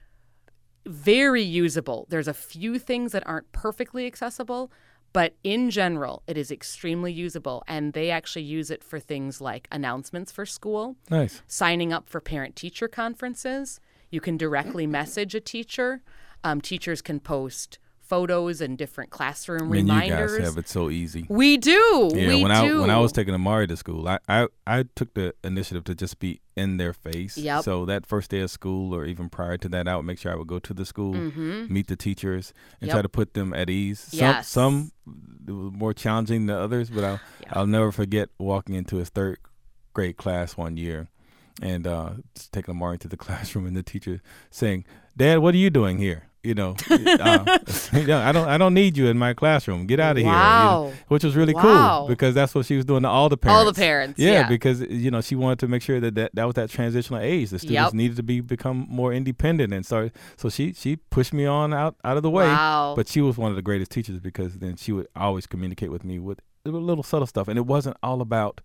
very 0.86 1.42
usable. 1.42 2.06
There's 2.08 2.28
a 2.28 2.34
few 2.34 2.78
things 2.78 3.12
that 3.12 3.26
aren't 3.26 3.50
perfectly 3.52 4.06
accessible, 4.06 4.70
but 5.16 5.34
in 5.42 5.70
general, 5.70 6.22
it 6.26 6.36
is 6.36 6.50
extremely 6.50 7.10
usable. 7.10 7.64
And 7.66 7.94
they 7.94 8.10
actually 8.10 8.42
use 8.42 8.70
it 8.70 8.84
for 8.84 9.00
things 9.00 9.40
like 9.40 9.66
announcements 9.72 10.30
for 10.30 10.44
school, 10.44 10.96
Nice. 11.08 11.40
signing 11.46 11.90
up 11.90 12.06
for 12.06 12.20
parent 12.20 12.54
teacher 12.54 12.86
conferences. 12.86 13.80
You 14.10 14.20
can 14.20 14.36
directly 14.36 14.86
message 14.86 15.34
a 15.34 15.40
teacher. 15.40 16.02
Um, 16.44 16.60
teachers 16.60 17.00
can 17.00 17.18
post 17.20 17.78
photos 18.06 18.60
and 18.60 18.78
different 18.78 19.10
classroom 19.10 19.62
I 19.62 19.64
mean, 19.64 19.86
reminders. 19.86 20.32
you 20.32 20.38
guys 20.38 20.48
have 20.48 20.58
it 20.58 20.68
so 20.68 20.90
easy. 20.90 21.26
We 21.28 21.56
do. 21.56 22.10
Yeah, 22.14 22.28
we 22.28 22.42
when 22.42 22.52
I 22.52 22.72
when 22.78 22.90
I 22.90 22.98
was 22.98 23.12
taking 23.12 23.34
Amari 23.34 23.66
to 23.66 23.76
school, 23.76 24.06
I, 24.08 24.18
I 24.28 24.46
I 24.66 24.84
took 24.94 25.14
the 25.14 25.34
initiative 25.44 25.84
to 25.84 25.94
just 25.94 26.18
be 26.18 26.40
in 26.56 26.76
their 26.76 26.92
face. 26.92 27.36
Yep. 27.36 27.64
So 27.64 27.84
that 27.86 28.06
first 28.06 28.30
day 28.30 28.40
of 28.40 28.50
school, 28.50 28.94
or 28.94 29.04
even 29.04 29.28
prior 29.28 29.56
to 29.58 29.68
that, 29.70 29.86
I 29.88 29.96
would 29.96 30.06
make 30.06 30.18
sure 30.18 30.32
I 30.32 30.36
would 30.36 30.46
go 30.46 30.58
to 30.58 30.72
the 30.74 30.86
school, 30.86 31.12
meet 31.14 31.88
the 31.88 31.96
teachers, 31.96 32.52
and 32.80 32.82
Mm-hmm. 32.82 32.86
Yep. 32.86 32.92
try 32.94 33.02
to 33.02 33.08
put 33.08 33.34
them 33.34 33.52
at 33.54 33.68
ease. 33.68 34.00
Some 34.00 34.18
Yes. 34.18 34.48
some 34.48 34.92
more 35.46 35.92
challenging 35.94 36.46
than 36.46 36.56
others, 36.56 36.90
but 36.90 37.04
I'll 37.04 37.20
Yeah. 37.42 37.48
I'll 37.52 37.66
never 37.66 37.92
forget 37.92 38.28
walking 38.38 38.74
into 38.74 38.96
his 38.96 39.08
third 39.10 39.38
grade 39.92 40.16
class 40.16 40.56
one 40.56 40.76
year, 40.76 41.08
and 41.62 41.86
uh, 41.86 42.10
taking 42.52 42.72
Amari 42.74 42.94
into 42.94 43.08
the 43.08 43.16
classroom, 43.24 43.66
and 43.66 43.76
the 43.76 43.82
teacher 43.82 44.20
saying, 44.50 44.84
"Dad, 45.16 45.38
what 45.38 45.54
are 45.54 45.58
you 45.58 45.70
doing 45.70 45.98
here?" 45.98 46.28
You 46.46 46.54
know, 46.54 46.76
uh, 46.90 47.58
yeah, 47.92 48.28
I 48.28 48.30
don't 48.32 48.48
I 48.48 48.56
don't 48.56 48.72
need 48.72 48.96
you 48.96 49.08
in 49.08 49.18
my 49.18 49.34
classroom. 49.34 49.86
Get 49.86 49.98
out 49.98 50.12
of 50.12 50.18
here. 50.18 50.26
you 50.26 50.32
know, 50.32 50.36
Wow. 50.36 50.92
which 51.08 51.24
was 51.24 51.34
really 51.34 51.54
Wow. 51.54 51.62
cool 52.00 52.08
because 52.08 52.34
that's 52.34 52.54
what 52.54 52.66
she 52.66 52.76
was 52.76 52.84
doing 52.84 53.02
to 53.02 53.08
all 53.08 53.28
the 53.28 53.36
parents. 53.36 53.58
All 53.58 53.64
the 53.64 53.74
parents, 53.74 54.18
Yeah, 54.18 54.30
yeah. 54.32 54.48
because 54.48 54.80
you 54.82 55.10
know 55.10 55.20
she 55.20 55.34
wanted 55.34 55.58
to 55.58 55.68
make 55.68 55.82
sure 55.82 55.98
that 56.00 56.14
that, 56.14 56.34
that 56.34 56.44
was 56.44 56.54
that 56.54 56.70
transitional 56.70 57.18
age. 57.20 57.50
The 57.50 57.58
students 57.58 57.86
Yep. 57.88 57.94
needed 57.94 58.16
to 58.18 58.22
be 58.22 58.40
become 58.40 58.86
more 58.88 59.12
independent, 59.12 59.72
and 59.74 59.84
start. 59.84 60.12
so 60.36 60.48
she 60.48 60.72
she 60.72 60.96
pushed 60.96 61.32
me 61.32 61.46
on 61.46 61.74
out 61.74 61.96
out 62.04 62.16
of 62.16 62.22
the 62.22 62.30
way. 62.30 62.46
Wow. 62.46 62.94
But 62.96 63.08
she 63.08 63.20
was 63.20 63.36
one 63.36 63.50
of 63.50 63.56
the 63.56 63.62
greatest 63.62 63.90
teachers 63.90 64.20
because 64.20 64.58
then 64.58 64.76
she 64.76 64.92
would 64.92 65.08
always 65.16 65.46
communicate 65.46 65.90
with 65.90 66.04
me 66.04 66.18
with 66.20 66.38
little 66.64 67.02
subtle 67.02 67.26
stuff, 67.26 67.48
and 67.48 67.58
it 67.58 67.66
wasn't 67.66 67.96
all 68.02 68.20
about 68.20 68.60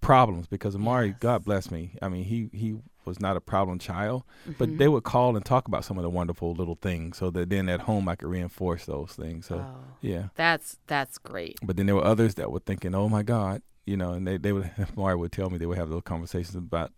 problems 0.00 0.46
because 0.46 0.74
Amari, 0.74 1.08
Yes. 1.08 1.16
God 1.20 1.44
bless 1.44 1.70
me. 1.70 1.96
I 2.02 2.08
mean, 2.08 2.24
he 2.24 2.48
he 2.52 2.76
was 3.04 3.20
not 3.20 3.36
a 3.36 3.40
problem 3.40 3.78
child, 3.78 4.22
Mm-hmm. 4.42 4.52
but 4.58 4.78
they 4.78 4.88
would 4.88 5.04
call 5.04 5.36
and 5.36 5.44
talk 5.44 5.66
about 5.68 5.84
some 5.84 5.96
of 5.98 6.02
the 6.02 6.10
wonderful 6.10 6.52
little 6.54 6.76
things, 6.80 7.16
so 7.18 7.30
that 7.30 7.50
then 7.50 7.68
at 7.68 7.80
home 7.80 8.08
I 8.08 8.16
could 8.16 8.28
reinforce 8.28 8.86
those 8.86 9.12
things. 9.12 9.46
So 9.46 9.56
Oh. 9.56 9.80
yeah. 10.00 10.28
That's 10.36 10.78
that's 10.86 11.18
great. 11.18 11.58
But 11.62 11.76
then 11.76 11.86
there 11.86 11.94
were 11.96 12.04
others 12.04 12.34
that 12.36 12.50
were 12.50 12.60
thinking, 12.60 12.94
"Oh 12.94 13.08
my 13.08 13.22
God," 13.22 13.62
you 13.86 13.96
know, 13.96 14.12
and 14.12 14.26
they 14.26 14.36
they 14.38 14.52
would 14.52 14.70
Mari 14.96 15.16
would 15.16 15.32
tell 15.32 15.50
me 15.50 15.58
they 15.58 15.66
would 15.66 15.78
have 15.78 15.90
those 15.90 16.02
conversations 16.04 16.54
about 16.54 16.92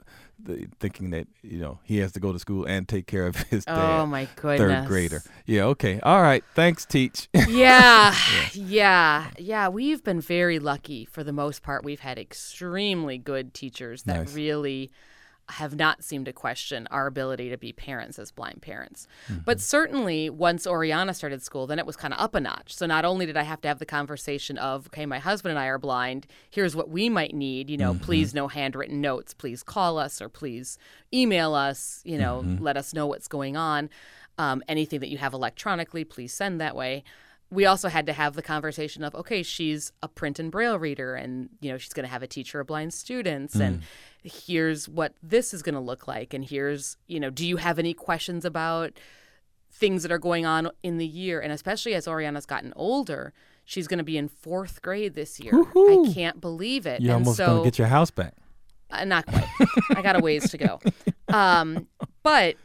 the, 0.45 0.67
thinking 0.81 1.11
that 1.11 1.29
you 1.43 1.59
know 1.59 1.79
he 1.85 1.99
has 1.99 2.11
to 2.13 2.21
go 2.21 2.33
to 2.33 2.39
school 2.39 2.65
and 2.65 2.89
take 2.89 3.07
care 3.07 3.27
of 3.27 3.37
his 3.51 3.65
dad, 3.65 4.01
Oh 4.01 4.07
my 4.07 4.29
goodness. 4.37 4.59
third 4.61 4.87
grader. 4.89 5.23
Yeah, 5.47 5.65
okay, 5.67 6.01
all 6.01 6.21
right, 6.23 6.43
thanks, 6.55 6.85
teach. 6.85 7.29
yeah, 7.49 8.15
yeah, 8.53 9.31
yeah. 9.39 9.69
We've 9.69 10.03
been 10.03 10.21
very 10.21 10.59
lucky 10.59 11.05
for 11.05 11.23
the 11.25 11.33
most 11.33 11.63
part. 11.63 11.85
We've 11.85 12.01
had 12.01 12.19
extremely 12.19 13.19
good 13.19 13.55
teachers 13.55 14.03
that 14.05 14.19
Nice. 14.19 14.35
really 14.35 14.91
have 15.53 15.77
not 15.77 16.03
seemed 16.05 16.27
to 16.27 16.33
question 16.33 16.87
our 16.91 17.07
ability 17.07 17.51
to 17.51 17.57
be 17.57 17.73
parents 17.73 18.19
as 18.19 18.31
blind 18.31 18.63
parents. 18.63 19.07
Mm-hmm. 19.29 19.41
But 19.45 19.61
certainly 19.61 20.29
once 20.31 20.67
Oriana 20.67 21.15
started 21.15 21.43
school, 21.43 21.67
then 21.67 21.79
it 21.79 21.87
was 21.87 21.97
kind 21.97 22.13
of 22.15 22.21
up 22.21 22.35
a 22.35 22.41
notch. 22.41 22.75
So 22.75 22.87
not 22.87 23.05
only 23.05 23.27
did 23.27 23.37
I 23.37 23.43
have 23.45 23.61
to 23.63 23.69
have 23.69 23.79
the 23.79 23.87
conversation 23.87 24.59
of, 24.59 24.87
okay, 24.89 25.07
my 25.07 25.19
husband 25.19 25.51
and 25.51 25.59
I 25.59 25.67
are 25.67 25.79
blind, 25.79 26.27
here's 26.51 26.75
what 26.77 26.89
we 26.89 27.09
might 27.09 27.35
need, 27.35 27.71
you 27.71 27.77
know, 27.77 27.93
Mm-hmm. 27.95 28.05
please 28.05 28.35
no 28.35 28.49
handwritten 28.49 29.01
notes, 29.01 29.35
please 29.35 29.63
call 29.63 29.99
us 29.99 30.21
or 30.23 30.29
please 30.29 30.79
email 31.13 31.55
us, 31.55 32.01
you 32.05 32.19
know, 32.19 32.43
Mm-hmm. 32.45 32.63
let 32.63 32.77
us 32.77 32.93
know 32.95 33.07
what's 33.07 33.29
going 33.29 33.57
on. 33.57 33.91
Um, 34.39 34.63
anything 34.67 35.01
that 35.01 35.09
you 35.11 35.19
have 35.19 35.35
electronically, 35.35 36.05
please 36.05 36.33
send 36.33 36.61
that 36.61 36.75
way 36.75 37.05
we 37.53 37.67
also 37.67 37.89
had 37.89 38.07
to 38.07 38.13
have 38.15 38.35
the 38.35 38.43
conversation 38.43 39.05
of 39.05 39.15
okay 39.15 39.43
she's 39.43 39.93
a 40.03 40.09
print 40.09 40.39
and 40.39 40.51
braille 40.51 40.79
reader 40.79 41.15
and 41.15 41.51
you 41.61 41.71
know 41.71 41.79
she's 41.79 41.93
going 41.93 42.05
to 42.05 42.11
have 42.11 42.23
a 42.23 42.27
teacher 42.27 42.59
of 42.61 42.67
blind 42.67 42.93
students 42.93 43.55
and 43.55 43.83
here's 44.25 44.89
what 44.89 45.15
this 45.23 45.53
is 45.53 45.63
going 45.63 45.75
to 45.75 45.81
look 45.81 46.09
like 46.09 46.33
and 46.33 46.45
here's 46.47 46.97
you 47.07 47.21
know 47.21 47.31
do 47.31 47.47
you 47.47 47.59
have 47.59 47.79
any 47.79 47.93
questions 47.95 48.45
about 48.45 48.99
things 49.71 50.03
that 50.03 50.11
are 50.11 50.19
going 50.19 50.47
on 50.47 50.71
in 50.83 50.97
the 50.99 51.07
year 51.07 51.41
and 51.41 51.53
especially 51.53 51.95
as 51.95 52.07
oriana's 52.09 52.47
gotten 52.47 52.73
older 52.75 53.33
she's 53.65 53.87
going 53.87 53.99
to 53.99 54.05
be 54.05 54.17
in 54.17 54.29
fourth 54.29 54.81
grade 54.83 55.15
this 55.15 55.39
year 55.39 55.53
Woohoo. 55.53 56.09
i 56.11 56.13
can't 56.13 56.41
believe 56.41 56.87
it 56.87 57.01
You're 57.01 57.17
and 57.17 57.25
almost 57.25 57.37
so 57.37 57.47
gonna 57.47 57.65
get 57.65 57.79
your 57.79 57.89
house 57.89 58.11
back. 58.11 58.35
uh, 58.91 59.05
not 59.05 59.27
quite. 59.27 59.47
I 59.97 60.03
got 60.03 60.17
a 60.17 60.21
ways 60.21 60.51
to 60.51 60.59
go. 60.59 60.81
Um, 61.29 61.87
but 62.23 62.57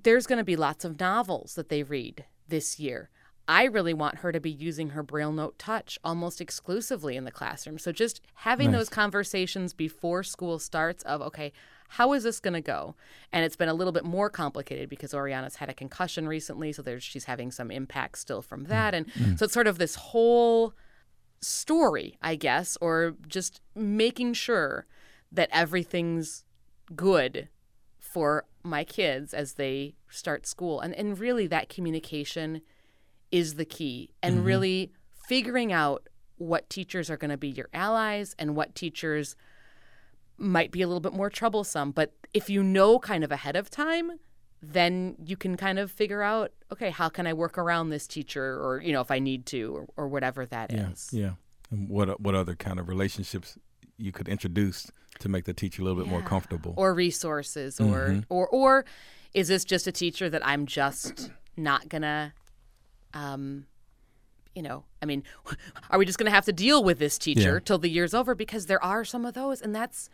there's 0.00 0.28
going 0.28 0.38
to 0.38 0.44
be 0.44 0.54
lots 0.54 0.84
of 0.84 1.00
novels 1.00 1.56
that 1.56 1.70
they 1.70 1.82
read 1.82 2.24
this 2.46 2.78
year. 2.78 3.10
I 3.46 3.64
really 3.64 3.94
want 3.94 4.18
her 4.18 4.32
to 4.32 4.40
be 4.40 4.50
using 4.50 4.90
her 4.90 5.02
Braille 5.02 5.32
Note 5.32 5.58
Touch 5.58 5.98
almost 6.02 6.40
exclusively 6.40 7.16
in 7.16 7.24
the 7.24 7.30
classroom. 7.30 7.78
So 7.78 7.92
just 7.92 8.20
having 8.34 8.70
Nice. 8.70 8.80
those 8.80 8.88
conversations 8.88 9.74
before 9.74 10.22
school 10.22 10.58
starts 10.58 11.02
of, 11.04 11.20
okay, 11.20 11.52
how 11.88 12.12
is 12.12 12.24
this 12.24 12.40
going 12.40 12.54
to 12.54 12.60
go? 12.60 12.94
And 13.32 13.44
it's 13.44 13.56
been 13.56 13.68
a 13.68 13.74
little 13.74 13.92
bit 13.92 14.04
more 14.04 14.30
complicated 14.30 14.88
because 14.88 15.12
Oriana's 15.12 15.56
had 15.56 15.68
a 15.68 15.74
concussion 15.74 16.26
recently, 16.26 16.72
so 16.72 16.82
there's 16.82 17.02
she's 17.02 17.24
having 17.24 17.50
some 17.50 17.70
impact 17.70 18.18
still 18.18 18.42
from 18.42 18.64
mm, 18.64 18.68
that, 18.68 18.94
and 18.94 19.06
mm. 19.12 19.38
so 19.38 19.44
it's 19.44 19.54
sort 19.54 19.66
of 19.66 19.78
this 19.78 19.94
whole 19.94 20.74
story, 21.40 22.16
I 22.22 22.36
guess, 22.36 22.76
or 22.80 23.14
just 23.28 23.60
making 23.74 24.32
sure 24.32 24.86
that 25.30 25.50
everything's 25.52 26.44
good 26.96 27.48
for 27.98 28.44
my 28.62 28.82
kids 28.84 29.34
as 29.34 29.54
they 29.54 29.94
start 30.08 30.46
school. 30.46 30.80
And 30.80 30.94
and 30.94 31.18
really 31.18 31.46
that 31.48 31.68
communication 31.68 32.62
is 33.34 33.54
the 33.54 33.64
key. 33.64 34.10
And 34.22 34.44
really 34.44 34.92
figuring 35.28 35.72
out 35.72 36.08
what 36.36 36.70
teachers 36.70 37.10
are 37.10 37.16
going 37.16 37.30
to 37.30 37.36
be 37.36 37.48
your 37.48 37.68
allies 37.74 38.34
and 38.38 38.54
what 38.54 38.74
teachers 38.74 39.34
might 40.38 40.70
be 40.70 40.82
a 40.82 40.86
little 40.86 41.00
bit 41.00 41.12
more 41.12 41.30
troublesome. 41.30 41.90
But 41.90 42.12
if 42.32 42.48
you 42.48 42.62
know 42.62 42.98
kind 42.98 43.24
of 43.24 43.32
ahead 43.32 43.56
of 43.56 43.70
time, 43.70 44.12
then 44.62 45.16
you 45.24 45.36
can 45.36 45.56
kind 45.56 45.78
of 45.78 45.90
figure 45.90 46.22
out, 46.22 46.52
okay, 46.72 46.90
how 46.90 47.08
can 47.08 47.26
I 47.26 47.32
work 47.32 47.58
around 47.58 47.90
this 47.90 48.06
teacher 48.06 48.44
or, 48.64 48.80
you 48.80 48.92
know, 48.92 49.00
if 49.00 49.10
I 49.10 49.18
need 49.18 49.46
to 49.46 49.74
or, 49.76 49.86
or 49.96 50.08
whatever 50.08 50.46
that 50.46 50.72
is. 50.72 51.10
Yeah, 51.12 51.20
yeah. 51.22 51.30
And 51.70 51.88
what 51.88 52.20
what 52.20 52.34
other 52.34 52.54
kind 52.54 52.78
of 52.78 52.88
relationships 52.88 53.58
you 53.96 54.12
could 54.12 54.28
introduce 54.28 54.90
to 55.20 55.28
make 55.28 55.44
the 55.44 55.54
teacher 55.54 55.82
a 55.82 55.84
little 55.84 56.00
bit 56.02 56.08
more 56.10 56.22
comfortable? 56.22 56.74
or 56.76 56.94
resources 56.94 57.80
or 57.80 58.08
Mm-hmm. 58.08 58.20
or 58.28 58.46
or 58.48 58.84
is 59.32 59.48
this 59.48 59.64
just 59.64 59.86
a 59.86 59.92
teacher 59.92 60.28
that 60.30 60.46
I'm 60.46 60.66
just 60.66 61.30
not 61.56 61.88
gonna 61.88 62.32
um 63.14 63.66
you 64.54 64.62
know 64.62 64.84
I 65.02 65.06
mean 65.06 65.22
are 65.90 65.98
we 65.98 66.04
just 66.04 66.18
gonna 66.18 66.30
have 66.30 66.44
to 66.46 66.52
deal 66.52 66.82
with 66.84 66.98
this 66.98 67.18
teacher 67.18 67.54
Yeah. 67.54 67.58
till 67.64 67.78
the 67.78 67.88
year's 67.88 68.14
over 68.14 68.34
because 68.34 68.66
there 68.66 68.82
are 68.84 69.04
some 69.04 69.24
of 69.24 69.34
those 69.34 69.60
and 69.62 69.74
that's 69.74 70.08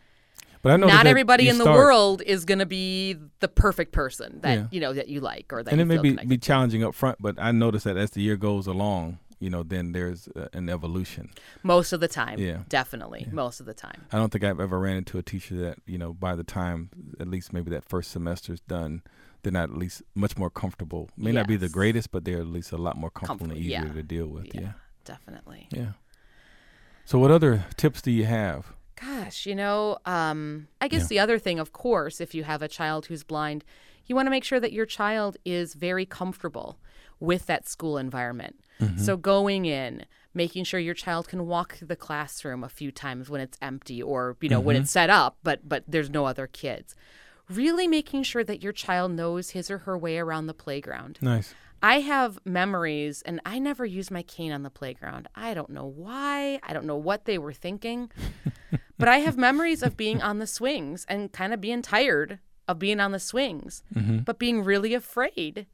but 0.63 0.71
I 0.71 0.77
know 0.77 0.87
not 0.87 1.07
everybody 1.07 1.49
in 1.49 1.57
the 1.57 1.63
start- 1.63 1.75
world 1.77 2.21
is 2.25 2.45
gonna 2.45 2.65
be 2.67 3.17
the 3.39 3.47
perfect 3.47 3.91
person 3.91 4.39
that 4.41 4.53
Yeah. 4.57 4.67
you 4.71 4.79
know 4.79 4.93
that 4.93 5.07
you 5.09 5.19
like 5.19 5.51
or 5.51 5.63
that 5.63 5.71
and 5.71 5.81
it 5.81 5.85
may 5.85 5.97
be, 5.97 6.13
be 6.25 6.37
challenging 6.37 6.83
up 6.83 6.93
front, 6.95 7.17
but 7.19 7.35
I 7.39 7.51
notice 7.51 7.83
that 7.83 7.97
as 7.97 8.11
the 8.11 8.21
year 8.21 8.37
goes 8.37 8.67
along, 8.67 9.17
you 9.41 9.49
know, 9.49 9.63
then 9.63 9.91
there's 9.91 10.27
uh, 10.29 10.47
an 10.53 10.69
evolution. 10.69 11.29
most 11.63 11.91
of 11.91 11.99
the 11.99 12.07
time 12.07 12.37
Yeah. 12.39 12.59
definitely 12.69 13.27
most 13.31 13.59
of 13.59 13.65
the 13.65 13.73
time 13.73 14.05
I 14.13 14.17
don't 14.17 14.31
think 14.31 14.43
I've 14.45 14.59
ever 14.61 14.79
ran 14.79 14.95
into 14.97 15.17
a 15.17 15.23
teacher 15.23 15.55
that, 15.65 15.79
you 15.85 15.97
know, 15.97 16.13
by 16.13 16.35
the 16.35 16.43
time 16.45 16.89
at 17.19 17.27
least 17.27 17.51
maybe 17.51 17.69
that 17.71 17.83
first 17.83 18.11
semester's 18.11 18.61
done, 18.61 19.01
they're 19.41 19.51
not 19.51 19.69
at 19.71 19.77
least 19.77 20.03
much 20.15 20.37
more 20.37 20.49
comfortable. 20.51 21.09
May 21.17 21.31
not 21.31 21.47
be 21.47 21.57
the 21.57 21.69
greatest, 21.69 22.11
but 22.11 22.23
they're 22.25 22.39
at 22.39 22.47
least 22.47 22.71
a 22.71 22.77
lot 22.77 22.95
more 22.95 23.09
comfortable 23.09 23.51
and 23.51 23.57
easier 23.59 23.85
yeah. 23.87 23.93
to 23.93 24.03
deal 24.03 24.27
with. 24.27 24.53
yeah, 24.53 24.61
Yeah. 24.61 24.71
definitely 25.03 25.67
yeah. 25.71 25.93
So 27.05 27.17
what 27.19 27.31
other 27.31 27.65
tips 27.77 28.01
do 28.01 28.11
you 28.11 28.25
have? 28.25 28.73
Gosh, 28.99 29.45
you 29.47 29.55
know, 29.55 29.97
um, 30.05 30.67
I 30.79 30.87
guess 30.87 31.03
Yeah. 31.03 31.07
the 31.07 31.19
other 31.19 31.39
thing, 31.39 31.59
of 31.59 31.73
course, 31.73 32.21
if 32.21 32.35
you 32.35 32.43
have 32.43 32.61
a 32.61 32.67
child 32.67 33.07
who's 33.07 33.23
blind, 33.23 33.65
you 34.05 34.15
want 34.15 34.27
to 34.27 34.29
make 34.29 34.43
sure 34.43 34.59
that 34.59 34.71
your 34.71 34.85
child 34.85 35.37
is 35.43 35.73
very 35.73 36.05
comfortable 36.05 36.77
with 37.21 37.45
that 37.45 37.69
school 37.69 37.97
environment. 37.97 38.59
Mm-hmm. 38.81 38.97
So 38.97 39.15
going 39.15 39.65
in, 39.65 40.05
making 40.33 40.63
sure 40.65 40.79
your 40.79 40.93
child 40.93 41.27
can 41.27 41.47
walk 41.47 41.75
through 41.75 41.87
the 41.87 41.95
classroom 41.95 42.63
a 42.63 42.69
few 42.69 42.91
times 42.91 43.29
when 43.29 43.39
it's 43.39 43.57
empty 43.61 44.01
or, 44.01 44.35
you 44.41 44.49
know, 44.49 44.59
when 44.59 44.75
mm-hmm. 44.75 44.83
it's 44.83 44.91
set 44.91 45.09
up, 45.09 45.37
but 45.43 45.67
but 45.67 45.83
there's 45.87 46.09
no 46.09 46.25
other 46.25 46.47
kids. 46.47 46.95
Really 47.49 47.87
making 47.87 48.23
sure 48.23 48.43
that 48.43 48.63
your 48.63 48.73
child 48.73 49.11
knows 49.11 49.51
his 49.51 49.69
or 49.69 49.79
her 49.79 49.97
way 49.97 50.17
around 50.17 50.47
the 50.47 50.53
playground. 50.53 51.19
Nice. 51.21 51.53
I 51.83 52.01
have 52.01 52.39
memories, 52.45 53.23
and 53.23 53.41
I 53.43 53.57
never 53.57 53.85
used 53.85 54.11
my 54.11 54.21
cane 54.21 54.51
on 54.51 54.61
the 54.61 54.69
playground. 54.69 55.27
I 55.33 55.55
don't 55.55 55.71
know 55.71 55.85
why. 55.85 56.59
I 56.61 56.73
don't 56.73 56.85
know 56.85 56.95
what 56.95 57.25
they 57.25 57.39
were 57.39 57.53
thinking. 57.53 58.11
but 58.99 59.07
I 59.07 59.19
have 59.19 59.35
memories 59.35 59.81
of 59.81 59.97
being 59.97 60.21
on 60.21 60.37
the 60.37 60.45
swings 60.45 61.07
and 61.09 61.31
kind 61.31 61.53
of 61.53 61.59
being 61.59 61.81
tired 61.81 62.37
of 62.67 62.77
being 62.77 62.99
on 62.99 63.11
the 63.11 63.19
swings, 63.19 63.83
mm-hmm. 63.93 64.19
but 64.19 64.37
being 64.37 64.63
really 64.63 64.93
afraid 64.93 65.65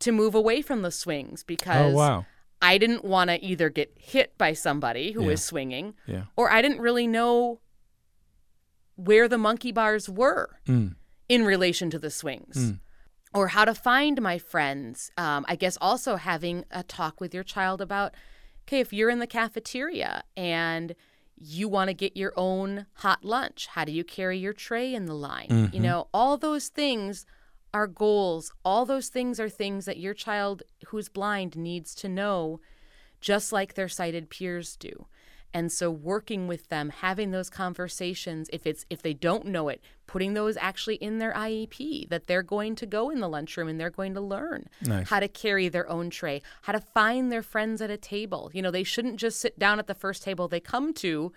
to 0.00 0.12
move 0.12 0.34
away 0.34 0.62
from 0.62 0.82
the 0.82 0.90
swings 0.90 1.42
because 1.42 1.92
Oh 1.92 1.96
wow. 1.96 2.26
I 2.60 2.78
didn't 2.78 3.04
want 3.04 3.30
to 3.30 3.42
either 3.44 3.68
get 3.68 3.92
hit 3.96 4.36
by 4.38 4.52
somebody 4.52 5.12
who 5.12 5.22
Yeah. 5.22 5.28
was 5.28 5.44
swinging 5.44 5.94
Yeah. 6.06 6.24
or 6.36 6.50
I 6.50 6.60
didn't 6.62 6.80
really 6.80 7.06
know 7.06 7.60
where 8.96 9.28
the 9.28 9.38
monkey 9.38 9.72
bars 9.72 10.08
were 10.08 10.58
Mm. 10.66 10.96
in 11.28 11.44
relation 11.44 11.90
to 11.90 11.98
the 11.98 12.10
swings 12.10 12.72
or 13.32 13.48
how 13.48 13.64
to 13.64 13.74
find 13.74 14.20
my 14.20 14.38
friends. 14.38 15.10
Um, 15.16 15.44
I 15.48 15.54
guess 15.56 15.78
also 15.80 16.16
having 16.16 16.64
a 16.70 16.82
talk 16.82 17.20
with 17.20 17.32
your 17.34 17.44
child 17.44 17.80
about, 17.80 18.14
okay, 18.66 18.80
if 18.80 18.92
you're 18.92 19.10
in 19.10 19.18
the 19.20 19.26
cafeteria 19.26 20.24
and 20.36 20.94
you 21.36 21.68
want 21.68 21.88
to 21.88 21.94
get 21.94 22.16
your 22.16 22.32
own 22.36 22.86
hot 22.94 23.24
lunch, 23.24 23.68
how 23.68 23.84
do 23.84 23.92
you 23.92 24.02
carry 24.02 24.38
your 24.38 24.52
tray 24.52 24.92
in 24.92 25.06
the 25.06 25.14
line? 25.14 25.70
You 25.72 25.78
know, 25.80 26.08
all 26.12 26.36
those 26.36 26.68
things 26.68 27.24
our 27.74 27.86
goals, 27.86 28.52
all 28.64 28.84
those 28.86 29.08
things 29.08 29.38
are 29.38 29.48
things 29.48 29.84
that 29.84 29.98
your 29.98 30.14
child 30.14 30.62
who's 30.88 31.08
blind 31.08 31.56
needs 31.56 31.94
to 31.96 32.08
know, 32.08 32.60
just 33.20 33.52
like 33.52 33.74
their 33.74 33.88
sighted 33.88 34.30
peers 34.30 34.76
do. 34.76 35.06
And 35.54 35.72
so 35.72 35.90
working 35.90 36.46
with 36.46 36.68
them, 36.68 36.90
having 36.90 37.30
those 37.30 37.48
conversations, 37.48 38.50
if 38.52 38.66
it's 38.66 38.84
if 38.90 39.00
they 39.00 39.14
don't 39.14 39.46
know 39.46 39.68
it, 39.68 39.80
putting 40.06 40.34
those 40.34 40.58
actually 40.58 40.96
in 40.96 41.18
their 41.18 41.32
IEP 41.32 42.08
that 42.10 42.26
they're 42.26 42.42
going 42.42 42.74
to 42.76 42.86
go 42.86 43.08
in 43.08 43.20
the 43.20 43.28
lunchroom 43.28 43.66
and 43.68 43.80
they're 43.80 43.88
going 43.90 44.12
to 44.14 44.20
learn 44.20 44.68
Nice. 44.82 45.08
how 45.08 45.20
to 45.20 45.28
carry 45.28 45.68
their 45.68 45.88
own 45.88 46.10
tray, 46.10 46.42
how 46.62 46.74
to 46.74 46.80
find 46.80 47.32
their 47.32 47.42
friends 47.42 47.80
at 47.80 47.90
a 47.90 47.96
table. 47.96 48.50
You 48.52 48.60
know, 48.60 48.70
they 48.70 48.84
shouldn't 48.84 49.16
just 49.16 49.40
sit 49.40 49.58
down 49.58 49.78
at 49.78 49.86
the 49.86 49.94
first 49.94 50.22
table 50.22 50.48
they 50.48 50.60
come 50.60 50.92
to 50.94 51.32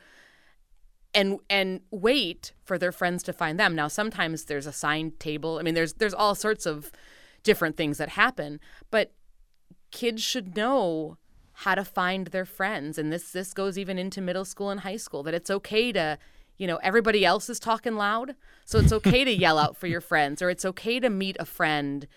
and 1.14 1.40
and 1.50 1.82
wait 1.92 2.54
for 2.64 2.78
their 2.78 2.92
friends 2.92 3.24
to 3.24 3.34
find 3.34 3.60
them. 3.60 3.76
Now 3.76 3.88
sometimes 3.88 4.46
there's 4.46 4.66
a 4.66 4.74
signed 4.74 5.20
table. 5.20 5.58
I 5.60 5.64
mean 5.64 5.74
there's 5.74 5.94
there's 5.94 6.14
all 6.14 6.36
sorts 6.36 6.66
of 6.66 6.92
different 7.44 7.76
things 7.76 7.98
that 7.98 8.10
happen, 8.10 8.60
but 8.90 9.14
kids 9.92 10.22
should 10.24 10.56
know 10.56 11.18
how 11.54 11.76
to 11.76 11.84
find 11.84 12.28
their 12.28 12.46
friends 12.46 12.98
and 12.98 13.12
this 13.12 13.32
this 13.32 13.54
goes 13.54 13.78
even 13.78 14.00
into 14.00 14.22
middle 14.22 14.46
school 14.46 14.70
and 14.70 14.80
high 14.80 14.98
school 14.98 15.22
that 15.22 15.34
it's 15.34 15.52
okay 15.52 15.92
to 15.92 16.18
you 16.58 16.66
know 16.66 16.78
everybody 16.78 17.26
else 17.26 17.50
is 17.50 17.60
talking 17.60 17.96
loud 17.96 18.36
so 18.66 18.80
it's 18.80 18.94
okay 18.94 19.24
to 19.24 19.32
yell 19.32 19.58
out 19.58 19.76
for 19.76 19.88
your 19.88 20.02
friends 20.02 20.42
or 20.42 20.50
it's 20.50 20.66
okay 20.66 21.00
to 21.00 21.10
meet 21.10 21.36
a 21.40 21.46
friend 21.46 22.08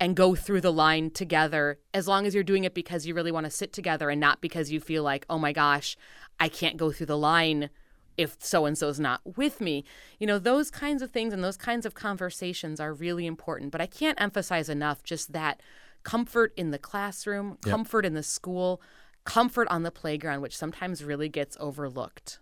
and 0.00 0.16
go 0.16 0.34
through 0.34 0.60
the 0.60 0.72
line 0.72 1.10
together 1.10 1.78
as 1.92 2.08
long 2.08 2.24
as 2.24 2.34
you're 2.34 2.44
doing 2.44 2.64
it 2.64 2.72
because 2.72 3.06
you 3.06 3.14
really 3.14 3.32
want 3.32 3.44
to 3.44 3.50
sit 3.50 3.72
together 3.72 4.08
and 4.10 4.20
not 4.20 4.40
because 4.40 4.70
you 4.70 4.80
feel 4.80 5.02
like 5.02 5.26
oh 5.28 5.38
my 5.38 5.52
gosh 5.52 5.96
I 6.38 6.48
can't 6.48 6.76
go 6.76 6.90
through 6.90 7.06
the 7.06 7.18
line 7.18 7.68
if 8.16 8.36
so 8.38 8.66
and 8.66 8.76
so's 8.76 9.00
not 9.00 9.20
with 9.36 9.60
me. 9.60 9.84
You 10.18 10.26
know, 10.26 10.38
those 10.38 10.70
kinds 10.70 11.02
of 11.02 11.10
things 11.10 11.32
and 11.32 11.42
those 11.42 11.56
kinds 11.56 11.86
of 11.86 11.94
conversations 11.94 12.80
are 12.80 12.92
really 12.92 13.26
important. 13.26 13.72
But 13.72 13.80
I 13.80 13.86
can't 13.86 14.20
emphasize 14.20 14.68
enough 14.68 15.02
just 15.02 15.32
that 15.32 15.60
comfort 16.02 16.52
in 16.56 16.70
the 16.70 16.78
classroom, 16.78 17.58
Yep. 17.64 17.70
comfort 17.70 18.06
in 18.06 18.14
the 18.14 18.22
school, 18.22 18.80
comfort 19.24 19.68
on 19.68 19.82
the 19.82 19.90
playground, 19.90 20.42
which 20.42 20.56
sometimes 20.56 21.02
really 21.02 21.28
gets 21.28 21.56
overlooked. 21.58 22.38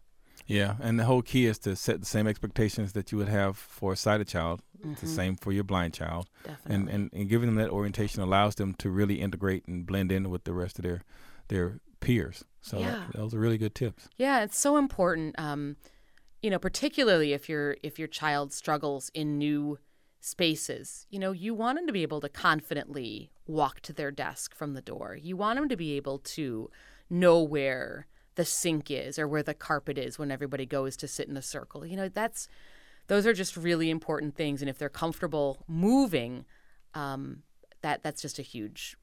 Yeah, 0.46 0.74
and 0.80 0.98
the 0.98 1.04
whole 1.04 1.22
key 1.22 1.46
is 1.46 1.58
to 1.60 1.76
set 1.76 2.00
the 2.00 2.06
same 2.06 2.26
expectations 2.26 2.92
that 2.92 3.12
you 3.12 3.18
would 3.18 3.28
have 3.28 3.56
for 3.56 3.92
a 3.92 3.96
sighted 3.96 4.26
child. 4.26 4.60
It's 4.84 5.00
the 5.00 5.06
mm-hmm. 5.06 5.16
same 5.16 5.36
for 5.36 5.52
your 5.52 5.62
blind 5.62 5.94
child, 5.94 6.28
Definitely. 6.44 6.74
and, 6.74 6.88
and 6.88 7.10
and 7.12 7.28
giving 7.28 7.46
them 7.46 7.54
that 7.54 7.70
orientation 7.70 8.20
allows 8.20 8.56
them 8.56 8.74
to 8.74 8.90
really 8.90 9.20
integrate 9.20 9.66
and 9.68 9.86
blend 9.86 10.10
in 10.10 10.28
with 10.28 10.42
the 10.42 10.52
rest 10.52 10.80
of 10.80 10.82
their 10.82 11.02
their 11.46 11.78
peers. 12.02 12.44
So 12.60 12.78
that- 12.78 12.82
Yeah. 12.84 13.06
those 13.14 13.34
are 13.34 13.38
really 13.40 13.58
good 13.58 13.74
tips. 13.74 14.08
Yeah, 14.16 14.42
it's 14.44 14.58
so 14.58 14.76
important. 14.76 15.34
Um, 15.38 15.76
you 16.42 16.50
know, 16.50 16.58
particularly 16.58 17.32
if 17.32 17.48
your 17.48 17.76
if 17.82 17.98
your 17.98 18.08
child 18.08 18.52
struggles 18.52 19.10
in 19.14 19.38
new 19.38 19.78
spaces, 20.20 21.06
you 21.10 21.18
know, 21.18 21.32
you 21.32 21.52
want 21.54 21.76
them 21.78 21.86
to 21.86 21.92
be 21.92 22.02
able 22.02 22.20
to 22.20 22.28
confidently 22.28 23.30
walk 23.46 23.80
to 23.80 23.92
their 23.92 24.10
desk 24.10 24.54
from 24.54 24.74
the 24.74 24.80
door. 24.82 25.16
You 25.20 25.36
want 25.36 25.58
them 25.58 25.68
to 25.68 25.76
be 25.76 25.92
able 25.96 26.18
to 26.18 26.70
know 27.10 27.42
where 27.42 28.06
the 28.36 28.44
sink 28.44 28.90
is 28.90 29.18
or 29.18 29.28
where 29.28 29.42
the 29.42 29.52
carpet 29.54 29.98
is 29.98 30.18
when 30.18 30.30
everybody 30.30 30.64
goes 30.64 30.96
to 30.98 31.08
sit 31.08 31.28
in 31.28 31.36
a 31.36 31.42
circle. 31.42 31.84
You 31.84 31.96
know, 31.96 32.08
that's 32.08 32.48
those 33.08 33.26
are 33.26 33.32
just 33.34 33.56
really 33.56 33.90
important 33.90 34.36
things. 34.36 34.62
And 34.62 34.70
if 34.70 34.78
they're 34.78 34.88
comfortable 34.88 35.64
moving, 35.68 36.44
um, 36.94 37.42
that 37.82 38.02
that's 38.02 38.22
just 38.22 38.38
a 38.38 38.42
huge 38.42 38.96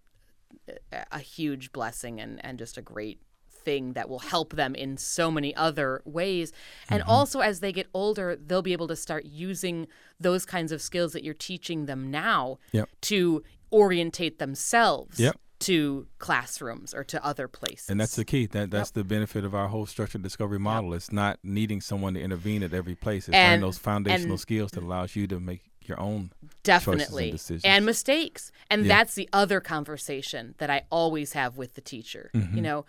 a 1.12 1.20
huge 1.20 1.72
blessing 1.72 2.20
and, 2.20 2.44
and 2.44 2.58
just 2.58 2.78
a 2.78 2.82
great 2.82 3.22
thing 3.50 3.94
that 3.94 4.10
will 4.10 4.20
help 4.20 4.54
them 4.54 4.74
in 4.74 4.98
so 4.98 5.30
many 5.30 5.56
other 5.56 6.02
ways. 6.06 6.52
And 6.90 7.02
mm-hmm. 7.02 7.12
also, 7.12 7.40
as 7.42 7.60
they 7.60 7.72
get 7.72 7.88
older, 7.94 8.36
they'll 8.36 8.62
be 8.62 8.74
able 8.74 8.88
to 8.88 8.96
start 8.96 9.26
using 9.26 9.88
those 10.20 10.46
kinds 10.46 10.72
of 10.72 10.82
skills 10.82 11.14
that 11.14 11.24
you're 11.24 11.34
teaching 11.34 11.86
them 11.86 12.10
now 12.10 12.60
Yep. 12.72 12.90
to 13.02 13.44
orientate 13.72 14.40
themselves 14.40 15.20
Yep. 15.20 15.36
to 15.60 16.08
classrooms 16.20 16.94
or 16.94 17.04
to 17.04 17.24
other 17.24 17.48
places. 17.48 17.90
And 17.90 18.00
that's 18.00 18.16
the 18.16 18.26
key. 18.26 18.46
That 18.48 18.72
that's 18.72 18.92
the 18.92 19.04
benefit 19.04 19.44
of 19.44 19.54
our 19.54 19.68
whole 19.68 19.86
structured 19.86 20.24
discovery 20.24 20.60
model. 20.60 20.94
It's 20.94 21.12
not 21.12 21.40
needing 21.44 21.82
someone 21.82 22.14
to 22.14 22.22
intervene 22.22 22.64
at 22.64 22.74
every 22.74 22.96
place. 22.96 23.28
It's 23.28 23.36
And- 23.36 23.62
those 23.62 23.78
foundational 23.78 24.32
and- 24.32 24.40
skills 24.40 24.72
that 24.72 24.84
allows 24.84 25.16
you 25.16 25.28
to 25.28 25.40
make 25.40 25.62
your 25.82 26.00
own 26.00 26.32
definitely 26.64 27.32
decisions. 27.32 27.64
and 27.66 27.86
mistakes 27.86 28.52
and 28.70 28.84
Yeah. 28.86 28.98
that's 29.00 29.16
the 29.16 29.30
other 29.34 29.60
conversation 29.60 30.56
that 30.58 30.70
i 30.70 30.84
always 30.90 31.34
have 31.34 31.58
with 31.58 31.76
the 31.76 31.82
teacher 31.82 32.30
Mm-hmm. 32.34 32.56
you 32.56 32.62
know 32.62 32.86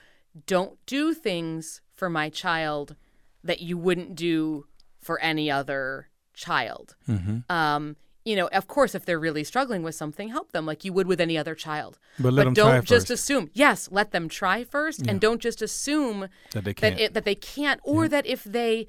don't 0.46 0.78
do 0.86 1.12
things 1.14 1.80
for 1.94 2.08
my 2.10 2.28
child 2.30 2.96
that 3.44 3.60
you 3.60 3.76
wouldn't 3.78 4.14
do 4.14 4.66
for 5.00 5.18
any 5.20 5.50
other 5.50 6.08
child 6.34 6.96
Mm-hmm. 7.08 7.50
um 7.50 7.96
you 8.24 8.36
know 8.36 8.48
of 8.48 8.66
course 8.68 8.94
if 8.94 9.04
they're 9.06 9.18
really 9.18 9.44
struggling 9.44 9.82
with 9.82 9.94
something 9.94 10.28
help 10.28 10.52
them 10.52 10.66
like 10.66 10.84
you 10.84 10.92
would 10.92 11.06
with 11.06 11.20
any 11.20 11.38
other 11.38 11.54
child 11.54 11.98
But 12.18 12.32
let 12.34 12.44
them 12.44 12.54
don't 12.54 12.84
just 12.84 13.08
first. 13.08 13.10
assume 13.20 13.50
yes 13.54 13.88
let 13.90 14.10
them 14.12 14.28
try 14.28 14.62
first 14.64 15.06
and 15.06 15.20
don't 15.20 15.40
just 15.40 15.62
assume 15.62 16.28
that 16.52 16.64
they 16.64 16.74
can't. 16.74 16.96
that 16.96 17.02
it, 17.02 17.14
that 17.14 17.24
they 17.24 17.34
can't 17.34 17.80
or 17.82 18.08
that 18.08 18.26
if 18.26 18.44
they 18.44 18.88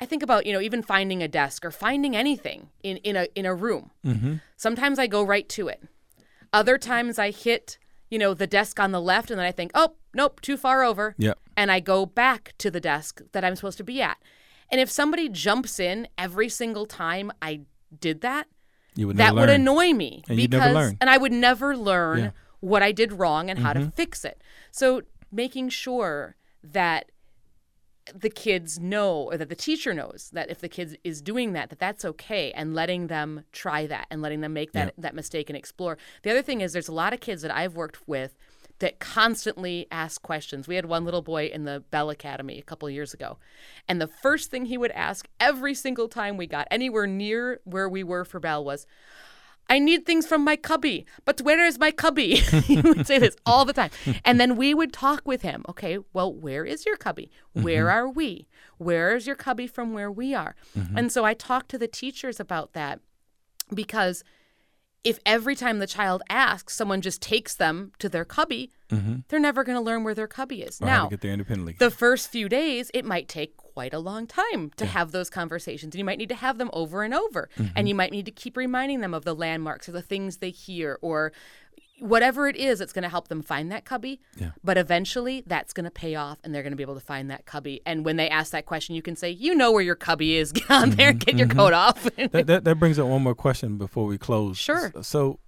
I 0.00 0.06
think 0.06 0.22
about 0.22 0.46
you 0.46 0.52
know 0.52 0.60
even 0.60 0.82
finding 0.82 1.22
a 1.22 1.28
desk 1.28 1.64
or 1.64 1.70
finding 1.70 2.14
anything 2.16 2.68
in 2.82 2.98
in 2.98 3.16
a 3.16 3.28
in 3.34 3.46
a 3.46 3.54
room. 3.54 3.90
mm-hmm. 4.04 4.34
Sometimes 4.56 4.98
I 4.98 5.06
go 5.06 5.22
right 5.22 5.48
to 5.50 5.68
it. 5.68 5.82
Other 6.52 6.78
times 6.78 7.18
I 7.18 7.30
hit 7.30 7.78
you 8.10 8.18
know 8.18 8.32
the 8.34 8.46
desk 8.46 8.78
on 8.80 8.92
the 8.92 9.00
left 9.00 9.30
and 9.30 9.38
then 9.38 9.46
I 9.46 9.52
think 9.52 9.70
oh 9.74 9.94
nope 10.14 10.40
too 10.40 10.56
far 10.56 10.82
over 10.82 11.14
Yep. 11.18 11.38
and 11.56 11.70
I 11.70 11.80
go 11.80 12.06
back 12.06 12.54
to 12.58 12.70
the 12.70 12.80
desk 12.80 13.20
that 13.32 13.44
I'm 13.44 13.54
supposed 13.56 13.78
to 13.78 13.84
be 13.84 14.00
at. 14.00 14.16
And 14.70 14.80
if 14.80 14.90
somebody 14.90 15.28
jumps 15.28 15.78
in 15.80 16.08
every 16.16 16.48
single 16.48 16.86
time 16.86 17.30
I 17.42 17.60
did 18.00 18.20
that, 18.22 18.46
You 18.94 19.06
would 19.08 19.16
that 19.16 19.34
never 19.34 19.40
would 19.40 19.48
learn. 19.48 19.60
annoy 19.62 19.92
me 19.92 20.22
And 20.28 20.36
because 20.36 20.74
learn. 20.74 20.96
and 21.00 21.08
I 21.10 21.16
would 21.18 21.32
never 21.32 21.76
learn 21.76 22.18
Yeah. 22.18 22.24
Mm-hmm. 22.26 22.66
what 22.68 22.82
I 22.82 22.92
did 22.92 23.12
wrong 23.12 23.50
and 23.50 23.58
how 23.58 23.72
to 23.74 23.90
fix 23.94 24.24
it. 24.24 24.40
So 24.70 25.02
making 25.32 25.68
sure 25.70 26.36
that 26.62 27.10
the 28.14 28.30
kids 28.30 28.78
know 28.78 29.14
or 29.22 29.36
that 29.36 29.48
the 29.48 29.54
teacher 29.56 29.92
knows 29.94 30.30
that 30.32 30.50
if 30.50 30.60
the 30.60 30.68
kid 30.68 30.98
is 31.04 31.20
doing 31.20 31.52
that 31.52 31.70
that 31.70 31.78
that's 31.78 32.04
okay 32.04 32.52
and 32.52 32.74
letting 32.74 33.06
them 33.08 33.44
try 33.52 33.86
that 33.86 34.06
and 34.10 34.22
letting 34.22 34.40
them 34.40 34.52
make 34.52 34.72
that 34.72 34.88
Yeah. 34.96 35.02
that 35.02 35.14
mistake 35.14 35.50
and 35.50 35.56
explore. 35.56 35.98
The 36.22 36.30
other 36.30 36.42
thing 36.42 36.60
is 36.60 36.72
there's 36.72 36.88
a 36.88 36.92
lot 36.92 37.12
of 37.12 37.20
kids 37.20 37.42
that 37.42 37.54
I've 37.54 37.74
worked 37.74 38.06
with 38.08 38.36
that 38.80 39.00
constantly 39.00 39.88
ask 39.90 40.22
questions. 40.22 40.68
We 40.68 40.76
had 40.76 40.86
one 40.86 41.04
little 41.04 41.22
boy 41.22 41.46
in 41.46 41.64
the 41.64 41.82
Bell 41.90 42.10
Academy 42.10 42.58
a 42.58 42.62
couple 42.62 42.88
years 42.88 43.12
ago. 43.12 43.38
And 43.88 44.00
the 44.00 44.06
first 44.06 44.50
thing 44.52 44.66
he 44.66 44.78
would 44.78 44.92
ask 44.92 45.26
every 45.40 45.74
single 45.74 46.08
time 46.08 46.36
we 46.36 46.46
got 46.46 46.68
anywhere 46.70 47.06
near 47.06 47.60
where 47.64 47.88
we 47.88 48.04
were 48.04 48.24
for 48.24 48.38
Bell 48.38 48.64
was, 48.64 48.86
I 49.68 49.78
need 49.78 50.06
things 50.06 50.26
from 50.26 50.44
my 50.44 50.56
cubby, 50.56 51.04
but 51.24 51.42
where 51.42 51.64
is 51.64 51.78
my 51.78 51.90
cubby? 51.90 52.36
he 52.36 52.80
would 52.80 53.06
say 53.06 53.18
this 53.18 53.36
all 53.44 53.64
the 53.64 53.72
time. 53.74 53.90
And 54.24 54.40
then 54.40 54.56
we 54.56 54.72
would 54.72 54.92
talk 54.92 55.26
with 55.26 55.42
him. 55.42 55.64
Okay, 55.68 55.98
well, 56.12 56.32
where 56.32 56.64
is 56.64 56.86
your 56.86 56.96
cubby? 56.96 57.30
Where 57.52 57.86
mm-hmm. 57.86 57.96
are 57.96 58.08
we? 58.08 58.48
Where 58.78 59.14
is 59.14 59.26
your 59.26 59.36
cubby 59.36 59.66
from 59.66 59.92
where 59.92 60.10
we 60.10 60.34
are? 60.34 60.56
Mm-hmm. 60.76 60.96
And 60.96 61.12
so 61.12 61.24
I 61.24 61.34
talked 61.34 61.70
to 61.70 61.78
the 61.78 61.88
teachers 61.88 62.40
about 62.40 62.72
that 62.72 63.00
because 63.74 64.24
if 65.04 65.18
every 65.24 65.54
time 65.54 65.78
the 65.78 65.86
child 65.86 66.22
asks, 66.28 66.74
someone 66.74 67.00
just 67.00 67.22
takes 67.22 67.54
them 67.54 67.92
to 67.98 68.08
their 68.08 68.24
cubby, 68.24 68.72
they're 69.28 69.38
never 69.38 69.64
going 69.64 69.76
to 69.76 69.82
learn 69.82 70.02
where 70.02 70.14
their 70.14 70.26
cubby 70.26 70.62
is. 70.62 70.80
Or 70.80 70.86
now, 70.86 71.08
get 71.08 71.20
there 71.20 71.32
independently. 71.32 71.76
the 71.78 71.90
first 71.90 72.30
few 72.30 72.48
days, 72.48 72.90
it 72.94 73.04
might 73.04 73.28
take 73.28 73.56
quite 73.56 73.94
a 73.94 73.98
long 73.98 74.26
time 74.26 74.70
to 74.76 74.86
have 74.86 75.12
those 75.12 75.30
conversations. 75.30 75.94
And 75.94 75.98
you 75.98 76.04
might 76.04 76.18
need 76.18 76.30
to 76.30 76.34
have 76.34 76.58
them 76.58 76.70
over 76.72 77.02
and 77.02 77.14
over. 77.14 77.48
Mm-hmm. 77.56 77.72
And 77.76 77.88
you 77.88 77.94
might 77.94 78.10
need 78.10 78.26
to 78.26 78.32
keep 78.32 78.56
reminding 78.56 79.00
them 79.00 79.14
of 79.14 79.24
the 79.24 79.34
landmarks 79.34 79.88
or 79.88 79.92
the 79.92 80.02
things 80.02 80.38
they 80.38 80.50
hear 80.50 80.98
or 81.00 81.32
whatever 82.00 82.48
it 82.48 82.56
is 82.56 82.78
that's 82.78 82.92
going 82.92 83.02
to 83.02 83.08
help 83.08 83.28
them 83.28 83.42
find 83.42 83.70
that 83.72 83.84
cubby. 83.84 84.20
Yeah. 84.36 84.50
But 84.62 84.78
eventually, 84.78 85.42
that's 85.46 85.72
going 85.72 85.84
to 85.84 85.90
pay 85.90 86.14
off 86.14 86.38
and 86.44 86.54
they're 86.54 86.62
going 86.62 86.72
to 86.72 86.76
be 86.76 86.82
able 86.82 86.94
to 86.94 87.00
find 87.00 87.30
that 87.30 87.46
cubby. 87.46 87.80
And 87.86 88.04
when 88.04 88.16
they 88.16 88.28
ask 88.28 88.52
that 88.52 88.66
question, 88.66 88.94
you 88.94 89.02
can 89.02 89.16
say, 89.16 89.30
You 89.30 89.54
know 89.54 89.72
where 89.72 89.82
your 89.82 89.94
cubby 89.94 90.36
is. 90.36 90.52
Get 90.58 90.70
on 90.70 90.90
there, 90.90 91.12
get 91.12 91.36
your 91.36 91.46
mm-hmm. 91.46 91.58
coat 91.58 91.72
off. 91.72 92.04
Mm-hmm. 92.04 92.36
that, 92.36 92.46
that 92.46 92.64
that 92.64 92.74
brings 92.76 92.98
up 92.98 93.06
one 93.06 93.22
more 93.22 93.34
question 93.34 93.78
before 93.78 94.06
we 94.06 94.18
close. 94.18 94.58
Sure. 94.58 94.92
So, 95.02 95.38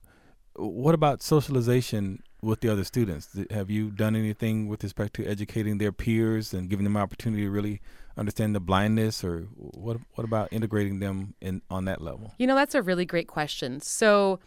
what 0.54 0.94
about 0.94 1.22
socialization 1.22 2.22
with 2.42 2.60
the 2.60 2.68
other 2.68 2.84
students? 2.84 3.28
Have 3.50 3.70
you 3.70 3.90
done 3.90 4.14
anything 4.14 4.68
with 4.68 4.82
respect 4.82 5.14
to 5.14 5.26
educating 5.26 5.78
their 5.78 5.92
peers 5.92 6.54
and 6.54 6.68
giving 6.68 6.84
them 6.84 6.96
an 6.96 7.02
opportunity 7.02 7.42
to 7.42 7.50
really 7.50 7.80
understand 8.16 8.54
the 8.54 8.60
blindness, 8.60 9.24
or 9.24 9.42
what? 9.56 9.98
What 10.14 10.24
about 10.24 10.52
integrating 10.52 11.00
them 11.00 11.34
in 11.40 11.62
on 11.70 11.86
that 11.86 12.00
level? 12.00 12.34
You 12.38 12.46
know, 12.46 12.54
that's 12.54 12.74
a 12.74 12.82
really 12.82 13.04
great 13.04 13.26
question. 13.26 13.80
So, 13.80 14.38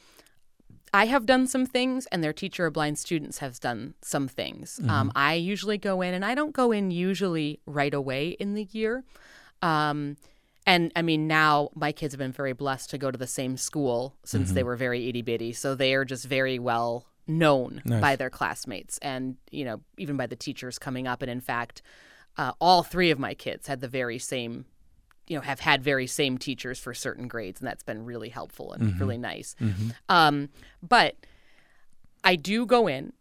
I 0.93 1.07
have 1.07 1.25
done 1.25 1.47
some 1.47 1.65
things, 1.65 2.05
and 2.11 2.23
their 2.23 2.33
teacher 2.33 2.67
of 2.67 2.73
blind 2.73 2.99
students 2.99 3.39
has 3.39 3.57
done 3.57 3.95
some 4.01 4.27
things. 4.27 4.79
Um, 4.87 5.11
I 5.15 5.33
usually 5.33 5.79
go 5.79 6.01
in, 6.01 6.13
and 6.13 6.23
I 6.23 6.35
don't 6.35 6.53
go 6.53 6.71
in 6.71 6.91
usually 6.91 7.59
right 7.65 7.93
away 7.93 8.29
in 8.29 8.53
the 8.53 8.67
year. 8.71 9.03
Um, 9.63 10.17
and 10.67 10.91
I 10.95 11.01
mean, 11.01 11.27
now 11.27 11.69
my 11.73 11.91
kids 11.91 12.13
have 12.13 12.19
been 12.19 12.31
very 12.31 12.53
blessed 12.53 12.91
to 12.91 12.97
go 12.99 13.09
to 13.09 13.17
the 13.17 13.27
same 13.27 13.57
school 13.57 14.15
since 14.23 14.51
they 14.51 14.63
were 14.63 14.75
very 14.75 15.09
itty 15.09 15.21
bitty. 15.21 15.53
So 15.53 15.75
they 15.75 15.93
are 15.95 16.05
just 16.05 16.25
very 16.25 16.59
well 16.59 17.07
known 17.27 17.81
Nice. 17.85 18.01
by 18.01 18.15
their 18.15 18.29
classmates 18.29 18.97
and, 18.99 19.37
you 19.49 19.65
know, 19.65 19.81
even 19.97 20.15
by 20.15 20.27
the 20.27 20.35
teachers 20.35 20.77
coming 20.77 21.07
up. 21.07 21.21
And 21.21 21.31
in 21.31 21.41
fact, 21.41 21.81
uh, 22.37 22.53
all 22.61 22.83
three 22.83 23.11
of 23.11 23.19
my 23.19 23.33
kids 23.33 23.67
had 23.67 23.81
the 23.81 23.87
very 23.87 24.19
same 24.19 24.65
you 25.27 25.35
know 25.37 25.41
have 25.41 25.59
had 25.61 25.81
very 25.83 26.07
same 26.07 26.37
teachers 26.37 26.79
for 26.79 26.93
certain 26.93 27.27
grades 27.27 27.59
and 27.61 27.67
that's 27.67 27.83
been 27.83 28.03
really 28.05 28.29
helpful 28.29 28.73
and 28.73 28.93
Mhm. 28.93 28.99
really 28.99 29.17
nice. 29.17 29.55
Mm-hmm. 29.61 29.89
um, 30.09 30.49
but 30.81 31.15
i 32.23 32.35
do 32.35 32.65
go 32.65 32.87
in 32.87 33.13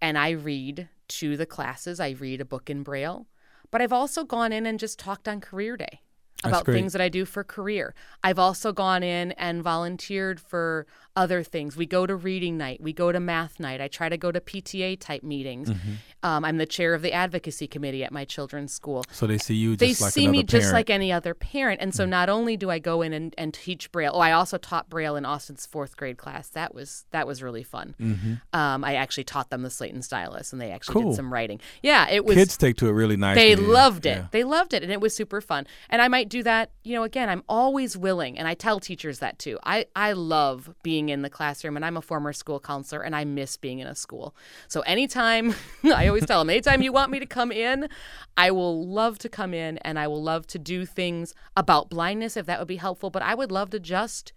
and 0.00 0.16
i 0.18 0.30
read 0.30 0.88
to 1.08 1.36
the 1.36 1.44
classes. 1.46 1.98
I 1.98 2.10
read 2.10 2.40
a 2.40 2.44
book 2.44 2.70
in 2.70 2.82
braille 2.82 3.26
but 3.70 3.80
i've 3.82 3.92
also 3.92 4.24
gone 4.24 4.52
in 4.52 4.64
and 4.66 4.78
just 4.78 4.98
talked 4.98 5.28
on 5.28 5.40
career 5.40 5.76
day 5.76 6.00
about 6.44 6.64
things 6.64 6.92
that 6.94 7.02
i 7.02 7.08
do 7.10 7.26
for 7.26 7.44
career. 7.44 7.94
I've 8.24 8.38
also 8.38 8.72
gone 8.72 9.02
in 9.02 9.32
and 9.32 9.62
volunteered 9.62 10.40
for 10.40 10.86
other 11.14 11.42
things. 11.42 11.76
We 11.76 11.84
go 11.84 12.06
to 12.06 12.16
reading 12.16 12.56
night. 12.56 12.80
We 12.80 12.94
go 12.94 13.12
to 13.12 13.20
math 13.20 13.60
night. 13.60 13.82
I 13.82 13.88
try 13.88 14.08
to 14.08 14.16
go 14.16 14.32
to 14.32 14.40
pta 14.40 14.98
type 14.98 15.22
meetings. 15.22 15.68
Mm-hmm. 15.68 15.92
Um, 16.22 16.44
i'm 16.44 16.56
the 16.58 16.66
chair 16.66 16.94
of 16.94 17.02
the 17.02 17.12
advocacy 17.12 17.66
committee 17.66 18.04
at 18.04 18.12
my 18.12 18.24
children's 18.24 18.72
school 18.72 19.04
So 19.12 19.26
they 19.26 19.38
see 19.38 19.54
you 19.54 19.76
just 19.76 19.80
they 20.00 20.04
like 20.04 20.12
see 20.12 20.28
me 20.28 20.42
just 20.42 20.72
like 20.72 20.90
any 20.90 21.12
other 21.12 21.34
parent 21.34 21.80
and 21.80 21.94
so 21.94 22.04
not 22.04 22.28
only 22.28 22.56
do 22.56 22.70
i 22.70 22.78
go 22.78 23.02
in 23.02 23.12
and, 23.12 23.34
and 23.38 23.54
teach 23.54 23.90
braille 23.92 24.12
oh 24.14 24.20
i 24.20 24.32
also 24.32 24.58
taught 24.58 24.88
braille 24.88 25.16
in 25.16 25.24
austin's 25.24 25.66
fourth 25.66 25.96
grade 25.96 26.18
class 26.18 26.48
that 26.48 26.74
was 26.74 27.04
that 27.10 27.26
was 27.26 27.42
really 27.42 27.62
fun 27.62 27.94
mm-hmm. 28.00 28.34
um, 28.52 28.84
i 28.84 28.94
actually 28.94 29.24
taught 29.24 29.50
them 29.50 29.62
the 29.62 29.70
slate 29.70 29.92
and 29.94 30.04
stylus 30.04 30.52
and 30.52 30.60
they 30.60 30.70
actually 30.70 30.92
Cool. 30.94 31.10
did 31.10 31.16
some 31.16 31.32
writing 31.32 31.60
yeah 31.82 32.08
it 32.10 32.24
was 32.24 32.36
Kids 32.36 32.56
take 32.56 32.76
to 32.78 32.88
it 32.88 32.92
really 32.92 33.16
nicely. 33.16 33.54
they 33.54 33.60
yeah. 33.62 33.68
loved 33.68 34.06
it 34.06 34.16
Yeah. 34.16 34.26
they 34.30 34.44
loved 34.44 34.74
it 34.74 34.82
and 34.82 34.92
it 34.92 35.00
was 35.00 35.14
super 35.14 35.40
fun 35.40 35.66
and 35.88 36.02
i 36.02 36.08
might 36.08 36.28
do 36.28 36.42
that 36.42 36.70
you 36.84 36.94
know 36.94 37.02
again 37.02 37.28
i'm 37.28 37.42
always 37.48 37.96
willing 37.96 38.38
and 38.38 38.46
i 38.48 38.54
tell 38.54 38.80
teachers 38.80 39.20
that 39.20 39.38
too 39.38 39.58
i 39.64 39.86
i 39.96 40.12
love 40.12 40.74
being 40.82 41.08
in 41.08 41.22
the 41.22 41.30
classroom 41.30 41.76
and 41.76 41.84
i'm 41.84 41.96
a 41.96 42.02
former 42.02 42.32
school 42.32 42.60
counselor 42.60 43.00
and 43.02 43.14
i 43.16 43.24
miss 43.24 43.56
being 43.56 43.78
in 43.78 43.86
a 43.86 43.94
school 43.94 44.34
so 44.68 44.80
anytime 44.82 45.54
i 45.84 46.09
always 46.10 46.26
tell 46.26 46.40
them 46.40 46.50
anytime 46.50 46.82
you 46.82 46.92
want 46.92 47.10
me 47.10 47.18
to 47.18 47.26
come 47.26 47.50
in 47.50 47.88
i 48.36 48.50
will 48.50 48.86
love 48.86 49.18
to 49.18 49.28
come 49.28 49.54
in 49.54 49.78
and 49.78 49.98
i 49.98 50.06
will 50.06 50.22
love 50.22 50.46
to 50.46 50.58
do 50.58 50.84
things 50.84 51.34
about 51.56 51.88
blindness 51.88 52.36
if 52.36 52.46
that 52.46 52.58
would 52.58 52.68
be 52.68 52.76
helpful 52.76 53.10
but 53.10 53.22
i 53.22 53.34
would 53.34 53.50
love 53.50 53.70
to 53.70 53.80
just 53.80 54.32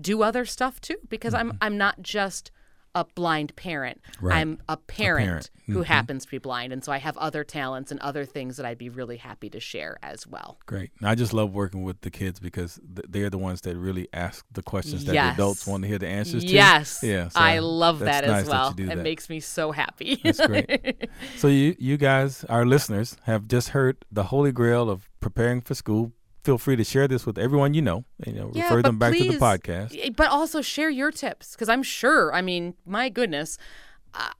do 0.00 0.22
other 0.22 0.44
stuff 0.44 0.80
too 0.80 0.96
because 1.08 1.34
i'm 1.34 1.48
mm-hmm. 1.48 1.58
i'm 1.60 1.76
not 1.76 2.00
just 2.00 2.50
a 2.94 3.04
blind 3.14 3.54
parent 3.56 4.00
Right. 4.20 4.36
i'm 4.38 4.58
a 4.68 4.76
parent, 4.76 5.26
parent. 5.28 5.50
who 5.66 5.80
Mhm. 5.82 5.84
happens 5.84 6.24
to 6.24 6.30
be 6.30 6.38
blind 6.38 6.72
and 6.72 6.82
so 6.84 6.90
i 6.90 6.98
have 6.98 7.16
other 7.18 7.44
talents 7.44 7.90
and 7.92 8.00
other 8.00 8.24
things 8.24 8.56
that 8.56 8.66
i'd 8.66 8.78
be 8.78 8.88
really 8.88 9.18
happy 9.18 9.48
to 9.50 9.60
share 9.60 9.96
as 10.02 10.26
well 10.26 10.58
Great. 10.66 10.90
I 11.02 11.14
just 11.14 11.32
love 11.32 11.52
working 11.52 11.82
with 11.84 12.00
the 12.00 12.10
kids 12.10 12.40
because 12.40 12.80
th- 12.94 13.06
they're 13.08 13.30
the 13.30 13.38
ones 13.38 13.60
that 13.62 13.76
really 13.76 14.08
ask 14.12 14.44
the 14.50 14.62
questions 14.62 15.04
that 15.04 15.14
Yes. 15.14 15.36
the 15.36 15.42
adults 15.42 15.66
want 15.66 15.82
to 15.84 15.88
hear 15.88 15.98
the 15.98 16.08
answers 16.08 16.44
to. 16.44 16.50
yes 16.50 17.00
Yeah. 17.02 17.28
so 17.28 17.38
i 17.40 17.58
love 17.60 18.00
that 18.00 18.24
nice 18.26 18.42
as 18.42 18.48
well 18.48 18.70
That 18.70 18.80
you 18.80 18.86
do 18.86 18.92
it 18.92 18.96
that. 18.96 19.02
makes 19.02 19.30
me 19.30 19.38
so 19.40 19.70
happy 19.72 20.20
That's 20.24 20.44
great. 20.46 21.08
So 21.36 21.48
you 21.48 21.76
you 21.78 21.96
guys, 21.96 22.44
our 22.48 22.66
listeners, 22.66 23.16
have 23.24 23.46
just 23.48 23.68
heard 23.70 24.04
the 24.10 24.24
holy 24.24 24.52
grail 24.52 24.90
of 24.90 25.08
preparing 25.20 25.60
for 25.60 25.74
school. 25.74 26.12
Feel 26.44 26.58
free 26.58 26.76
to 26.76 26.84
share 26.84 27.06
this 27.06 27.26
with 27.26 27.38
everyone 27.38 27.74
you 27.74 27.82
know. 27.82 28.04
You 28.26 28.32
know, 28.32 28.50
Yeah, 28.54 28.64
refer 28.64 28.82
them 28.82 28.98
back 28.98 29.12
to 29.16 29.24
the 29.24 29.38
podcast. 29.38 30.16
but 30.16 30.28
also 30.28 30.62
share 30.62 30.90
your 30.90 31.10
tips 31.10 31.52
because 31.52 31.68
i'm 31.68 31.82
sure 31.82 32.32
i 32.34 32.40
mean 32.42 32.74
my 32.86 33.08
goodness 33.08 33.58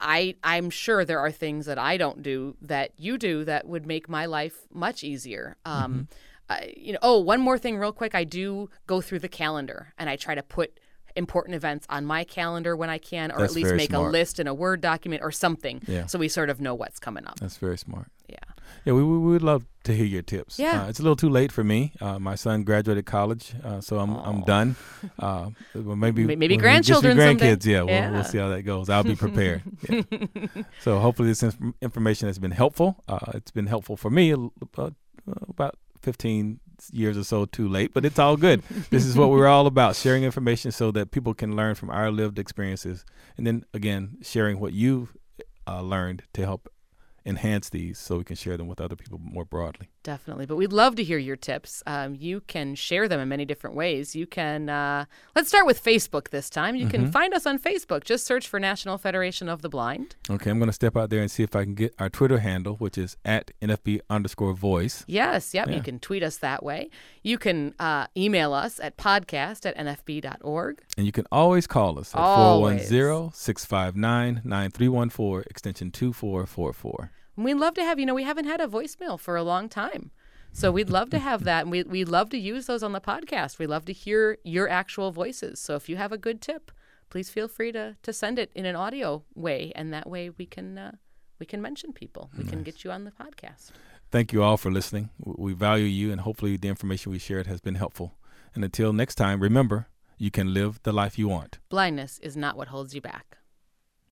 I 0.01 0.35
I'm 0.43 0.69
sure 0.71 1.05
there 1.05 1.21
are 1.21 1.31
things 1.31 1.67
that 1.67 1.79
I 1.79 1.97
don't 1.97 2.23
do 2.25 2.57
that 2.63 2.91
you 2.97 3.17
do 3.19 3.45
that 3.45 3.69
would 3.69 3.87
make 3.87 4.09
my 4.09 4.27
life 4.27 4.67
much 4.73 5.05
easier. 5.05 5.57
Um, 5.65 6.09
I, 6.49 6.75
you 6.77 6.93
know, 6.93 6.99
oh, 7.03 7.21
one 7.21 7.41
more 7.41 7.57
thing, 7.57 7.79
real 7.79 7.93
quick. 7.93 8.13
I 8.17 8.25
do 8.25 8.69
go 8.89 9.01
through 9.01 9.21
the 9.21 9.29
calendar 9.29 9.93
and 9.97 10.11
I 10.11 10.17
try 10.17 10.35
to 10.35 10.43
put 10.43 10.81
important 11.15 11.55
events 11.55 11.87
on 11.89 12.05
my 12.05 12.25
calendar 12.25 12.75
when 12.77 12.91
I 12.91 12.99
can, 12.99 13.31
or 13.31 13.39
That's 13.39 13.53
at 13.53 13.57
least 13.57 13.75
make 13.77 13.91
smart. 13.91 14.09
a 14.09 14.11
list 14.11 14.41
in 14.41 14.49
a 14.49 14.55
Word 14.55 14.81
document 14.81 15.23
or 15.23 15.31
something, 15.31 15.81
Yeah. 15.87 16.07
so 16.07 16.19
we 16.19 16.27
sort 16.29 16.51
of 16.51 16.61
know 16.61 16.75
what's 16.75 16.99
coming 16.99 17.25
up. 17.25 17.39
That's 17.39 17.57
very 17.57 17.79
smart. 17.79 18.09
Yeah. 18.31 18.39
Yeah, 18.87 18.95
we, 18.95 19.03
we 19.05 19.19
would 19.19 19.43
love 19.43 19.65
to 19.85 19.93
hear 19.95 20.07
your 20.07 20.23
tips. 20.23 20.59
Yeah. 20.59 20.85
Uh, 20.85 20.89
it's 20.89 20.99
a 21.01 21.03
little 21.03 21.17
too 21.17 21.29
late 21.29 21.53
for 21.53 21.63
me. 21.65 21.93
Uh, 22.01 22.19
my 22.19 22.35
son 22.35 22.63
graduated 22.65 23.05
college, 23.05 23.53
uh, 23.63 23.81
so 23.81 23.99
I'm 23.99 24.15
I'm 24.17 24.41
done. 24.43 24.77
Uh, 25.19 25.51
well, 25.75 25.97
maybe 25.97 26.25
maybe 26.25 26.27
when 26.27 26.39
we 26.39 26.47
get 26.49 26.55
some 26.55 26.61
grandchildren 26.61 27.17
grandkids. 27.19 27.67
Yeah, 27.67 27.83
we'll, 27.83 27.95
Yeah. 27.95 28.11
we'll 28.11 28.25
see 28.25 28.39
how 28.39 28.49
that 28.49 28.63
goes. 28.63 28.89
I'll 28.89 29.05
be 29.05 29.17
prepared. 29.17 29.63
Yeah. 29.91 30.03
so 30.81 30.99
hopefully 30.99 31.29
this 31.29 31.43
inf- 31.43 31.75
information 31.83 32.29
has 32.29 32.39
been 32.39 32.53
helpful. 32.53 33.03
Uh, 33.09 33.33
it's 33.35 33.51
been 33.51 33.67
helpful 33.67 33.97
for 33.97 34.11
me 34.11 34.31
about, 34.33 34.95
about 35.49 35.75
15 36.03 36.61
years 36.93 37.19
or 37.19 37.25
so 37.25 37.45
too 37.45 37.69
late, 37.69 37.93
but 37.93 38.05
it's 38.07 38.19
all 38.19 38.37
good. 38.39 38.63
this 38.91 39.05
is 39.05 39.15
what 39.17 39.29
we're 39.31 39.47
all 39.49 39.67
about: 39.67 39.97
sharing 39.97 40.23
information 40.25 40.73
so 40.73 40.91
that 40.93 41.11
people 41.11 41.35
can 41.35 41.55
learn 41.57 41.75
from 41.75 41.91
our 41.91 42.11
lived 42.11 42.39
experiences, 42.39 43.05
and 43.37 43.47
then 43.47 43.65
again 43.75 44.17
sharing 44.23 44.59
what 44.61 44.73
you've 44.73 45.15
uh, 45.67 45.83
learned 45.83 46.23
to 46.33 46.43
help 46.45 46.69
enhance 47.25 47.69
these 47.69 47.99
so 47.99 48.19
we 48.19 48.25
can 48.25 48.37
share 48.37 48.57
them 48.57 48.67
with 48.67 48.81
other 48.81 48.97
people 48.97 49.19
more 49.23 49.45
broadly. 49.45 49.89
Definitely. 50.03 50.47
But 50.47 50.57
we'd 50.57 50.73
love 50.73 50.97
to 50.97 51.05
hear 51.05 51.19
your 51.19 51.37
tips. 51.37 51.83
Um, 51.87 52.15
you 52.15 52.41
can 52.41 52.75
share 52.75 53.07
them 53.09 53.21
in 53.21 53.29
many 53.29 53.45
different 53.45 53.77
ways. 53.77 54.17
You 54.17 54.27
can, 54.27 54.69
uh, 54.71 55.05
let's 55.37 55.49
start 55.49 55.67
with 55.67 55.83
Facebook 55.85 56.31
this 56.31 56.49
time. 56.49 56.75
You 56.75 56.89
can 56.89 57.07
Mhm. 57.09 57.13
find 57.13 57.35
us 57.35 57.45
on 57.47 57.59
Facebook. 57.59 58.05
Just 58.05 58.27
search 58.27 58.49
for 58.49 58.59
National 58.59 58.97
Federation 58.97 59.49
of 59.49 59.61
the 59.61 59.69
Blind. 59.69 60.17
Okay, 60.31 60.51
I'm 60.51 60.59
going 60.59 60.69
to 60.69 60.73
step 60.73 60.97
out 60.97 61.11
there 61.11 61.21
and 61.21 61.31
see 61.31 61.43
if 61.43 61.55
I 61.55 61.65
can 61.65 61.75
get 61.75 61.95
our 61.99 62.09
Twitter 62.09 62.39
handle, 62.39 62.77
which 62.77 62.97
is 62.97 63.17
at 63.25 63.51
NFB 63.61 64.01
underscore 64.09 64.55
voice. 64.55 65.05
Yes, 65.07 65.53
yep. 65.53 65.69
Yeah. 65.69 65.77
You 65.77 65.83
can 65.83 65.99
tweet 65.99 66.23
us 66.23 66.39
that 66.39 66.63
way. 66.63 66.89
You 67.23 67.37
can 67.37 67.75
uh, 67.79 68.07
email 68.17 68.55
us 68.55 68.81
at 68.81 68.97
podcast 68.97 69.67
at 69.67 69.77
nfb.org. 69.77 70.81
And 70.97 71.05
you 71.05 71.13
can 71.13 71.27
always 71.31 71.67
call 71.67 71.99
us 71.99 72.15
at 72.15 72.19
Always. 72.21 72.89
410 72.89 73.33
659 73.35 74.41
9314, 74.45 75.45
extension 75.51 75.91
2444. 75.91 77.11
And 77.37 77.45
we'd 77.45 77.55
love 77.55 77.75
to 77.75 77.85
have, 77.85 77.99
you 77.99 78.07
know, 78.07 78.15
we 78.15 78.25
haven't 78.25 78.47
had 78.47 78.61
a 78.61 78.67
voicemail 78.67 79.19
for 79.19 79.37
a 79.37 79.43
long 79.43 79.69
time. 79.69 80.11
So 80.53 80.73
we'd 80.73 80.91
love 80.91 81.11
to 81.11 81.19
have 81.19 81.45
that. 81.45 81.63
And 81.63 81.71
we, 81.71 81.85
we 81.85 82.05
love 82.05 82.31
to 82.31 82.39
use 82.39 82.67
those 82.67 82.83
on 82.83 82.93
the 82.93 83.01
podcast. 83.01 83.59
We 83.59 83.67
love 83.67 83.85
to 83.87 83.93
hear 83.93 84.39
your 84.45 84.69
actual 84.69 85.13
voices. 85.13 85.61
So 85.61 85.77
if 85.77 85.89
you 85.89 85.97
have 85.97 86.13
a 86.13 86.19
good 86.19 86.41
tip, 86.41 86.73
please 87.09 87.31
feel 87.31 87.49
free 87.49 87.73
to, 87.73 87.97
to 88.03 88.13
send 88.13 88.39
it 88.39 88.51
in 88.55 88.67
an 88.67 88.77
audio 88.77 89.25
way. 89.35 89.73
And 89.77 89.93
that 89.93 90.09
way 90.09 90.31
we 90.31 90.47
can, 90.47 90.77
uh, 90.77 90.93
we 91.39 91.47
can 91.47 91.63
mention 91.63 91.93
people. 91.93 92.31
We 92.37 92.45
can 92.45 92.63
get 92.63 92.85
you 92.85 92.91
on 92.91 93.05
the 93.05 93.13
podcast. 93.13 93.71
Thank 94.11 94.33
you 94.33 94.43
all 94.43 94.57
for 94.57 94.73
listening. 94.73 95.11
We 95.19 95.53
value 95.53 95.85
you, 95.85 96.11
and 96.11 96.21
hopefully, 96.21 96.57
the 96.57 96.69
information 96.69 97.13
we 97.13 97.19
shared 97.19 97.47
has 97.47 97.61
been 97.61 97.77
helpful. 97.77 98.17
And 98.55 98.65
until 98.65 98.93
next 98.93 99.15
time, 99.15 99.41
remember, 99.41 99.87
you 100.19 100.33
can 100.33 100.53
live 100.53 100.81
the 100.83 100.93
life 100.93 101.17
you 101.17 101.29
want. 101.29 101.61
Blindness 101.69 102.19
is 102.19 102.37
not 102.37 102.57
what 102.57 102.69
holds 102.69 102.93
you 102.93 103.01
back. 103.01 103.39